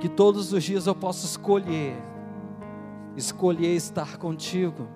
[0.00, 1.96] Que todos os dias eu possa escolher,
[3.16, 4.88] escolher estar contigo.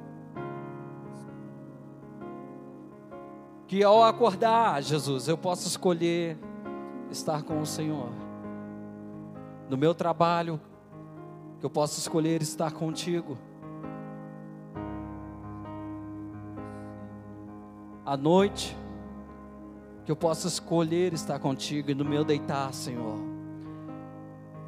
[3.66, 6.38] Que ao acordar, Jesus, eu possa escolher
[7.10, 8.10] estar com o Senhor.
[9.68, 10.58] No meu trabalho,
[11.58, 13.36] que eu possa escolher estar contigo.
[18.04, 18.76] À noite,
[20.04, 23.18] que eu possa escolher estar contigo e no meu deitar, Senhor,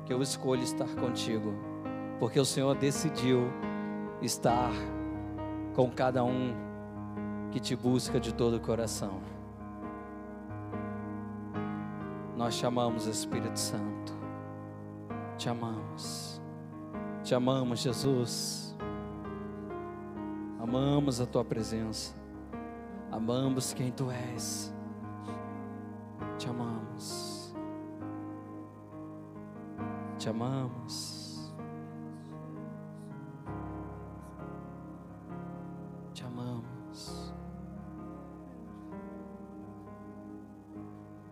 [0.04, 1.54] que eu escolha estar contigo,
[2.18, 3.50] porque o Senhor decidiu
[4.20, 4.70] estar
[5.74, 6.52] com cada um
[7.50, 9.20] que te busca de todo o coração.
[12.36, 14.12] Nós te amamos, Espírito Santo.
[15.36, 16.39] Te amamos.
[17.22, 18.74] Te amamos, Jesus.
[20.58, 22.14] Amamos a tua presença.
[23.10, 24.72] Amamos quem tu és.
[26.38, 27.54] Te amamos.
[30.18, 31.52] Te amamos.
[36.14, 37.34] Te amamos.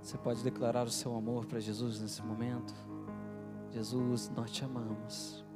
[0.02, 2.74] Você pode declarar o seu amor para Jesus nesse momento?
[3.70, 5.47] Jesus, nós te amamos.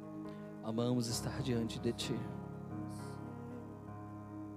[0.63, 2.19] Amamos estar diante de Ti.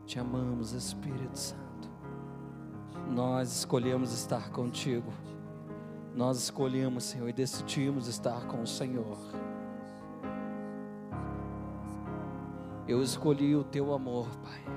[0.07, 1.91] Te amamos, Espírito Santo.
[3.11, 5.13] Nós escolhemos estar contigo.
[6.15, 9.19] Nós escolhemos, Senhor, e decidimos estar com o Senhor.
[12.87, 14.76] Eu escolhi o teu amor, Pai.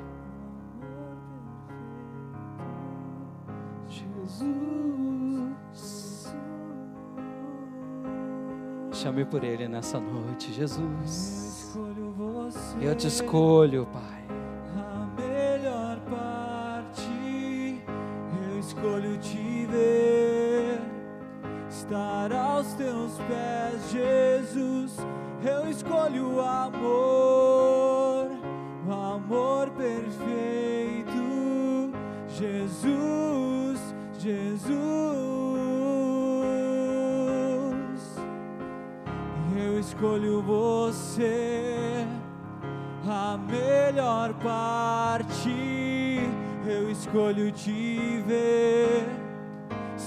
[9.26, 11.78] Por Ele nessa noite, Jesus.
[12.82, 14.19] Eu te escolho, Pai.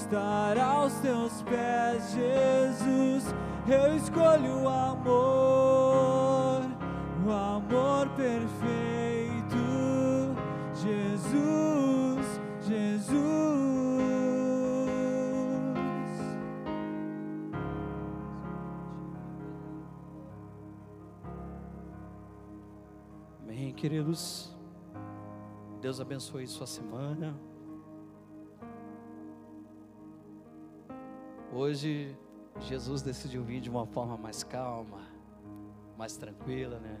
[0.03, 3.33] Estar aos teus pés, Jesus.
[3.65, 6.61] Eu escolho o amor,
[7.25, 9.55] o amor perfeito,
[10.75, 13.13] Jesus, Jesus.
[23.41, 24.53] Amém, queridos.
[25.79, 27.52] Deus abençoe sua semana.
[31.55, 32.17] Hoje,
[32.61, 35.01] Jesus decidiu vir de uma forma mais calma,
[35.95, 36.99] mais tranquila, né?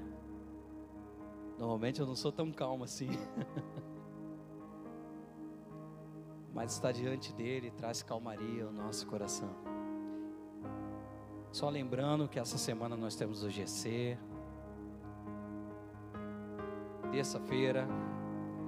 [1.57, 3.09] Normalmente eu não sou tão calmo assim.
[6.53, 9.49] Mas estar diante dele traz calmaria ao nosso coração.
[11.51, 14.19] Só lembrando que essa semana nós temos o GC,
[17.11, 17.87] terça-feira.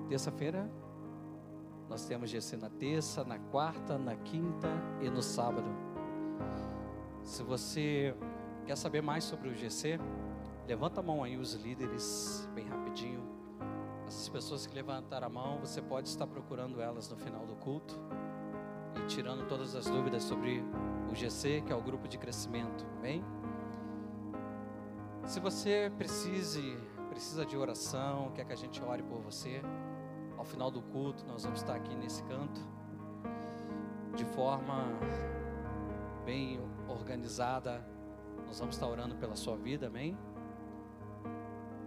[0.10, 0.68] Terça-feira
[1.90, 4.70] nós temos GC na terça, na quarta, na quinta
[5.02, 5.68] e no sábado.
[7.24, 8.16] Se você
[8.66, 10.00] quer saber mais sobre o GC,
[10.68, 13.24] levanta a mão aí os líderes, bem rapidinho.
[14.08, 18.00] Essas pessoas que levantaram a mão, você pode estar procurando elas no final do culto
[18.96, 20.64] e tirando todas as dúvidas sobre
[21.12, 23.24] o GC, que é o grupo de crescimento, amém?
[25.26, 26.78] Se você precise
[27.16, 29.62] precisa de oração, quer que a gente ore por você,
[30.46, 32.62] ao final do culto nós vamos estar aqui nesse canto,
[34.16, 34.86] de forma
[36.24, 37.84] bem organizada,
[38.46, 40.16] nós vamos estar orando pela sua vida, amém?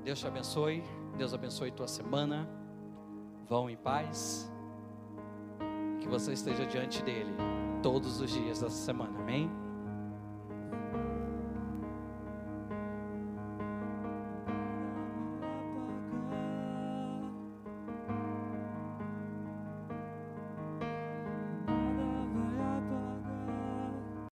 [0.03, 0.83] Deus te abençoe,
[1.17, 2.49] Deus abençoe tua semana,
[3.49, 4.51] vão em paz,
[6.01, 7.33] que você esteja diante dele
[7.81, 9.49] todos os dias dessa semana, amém?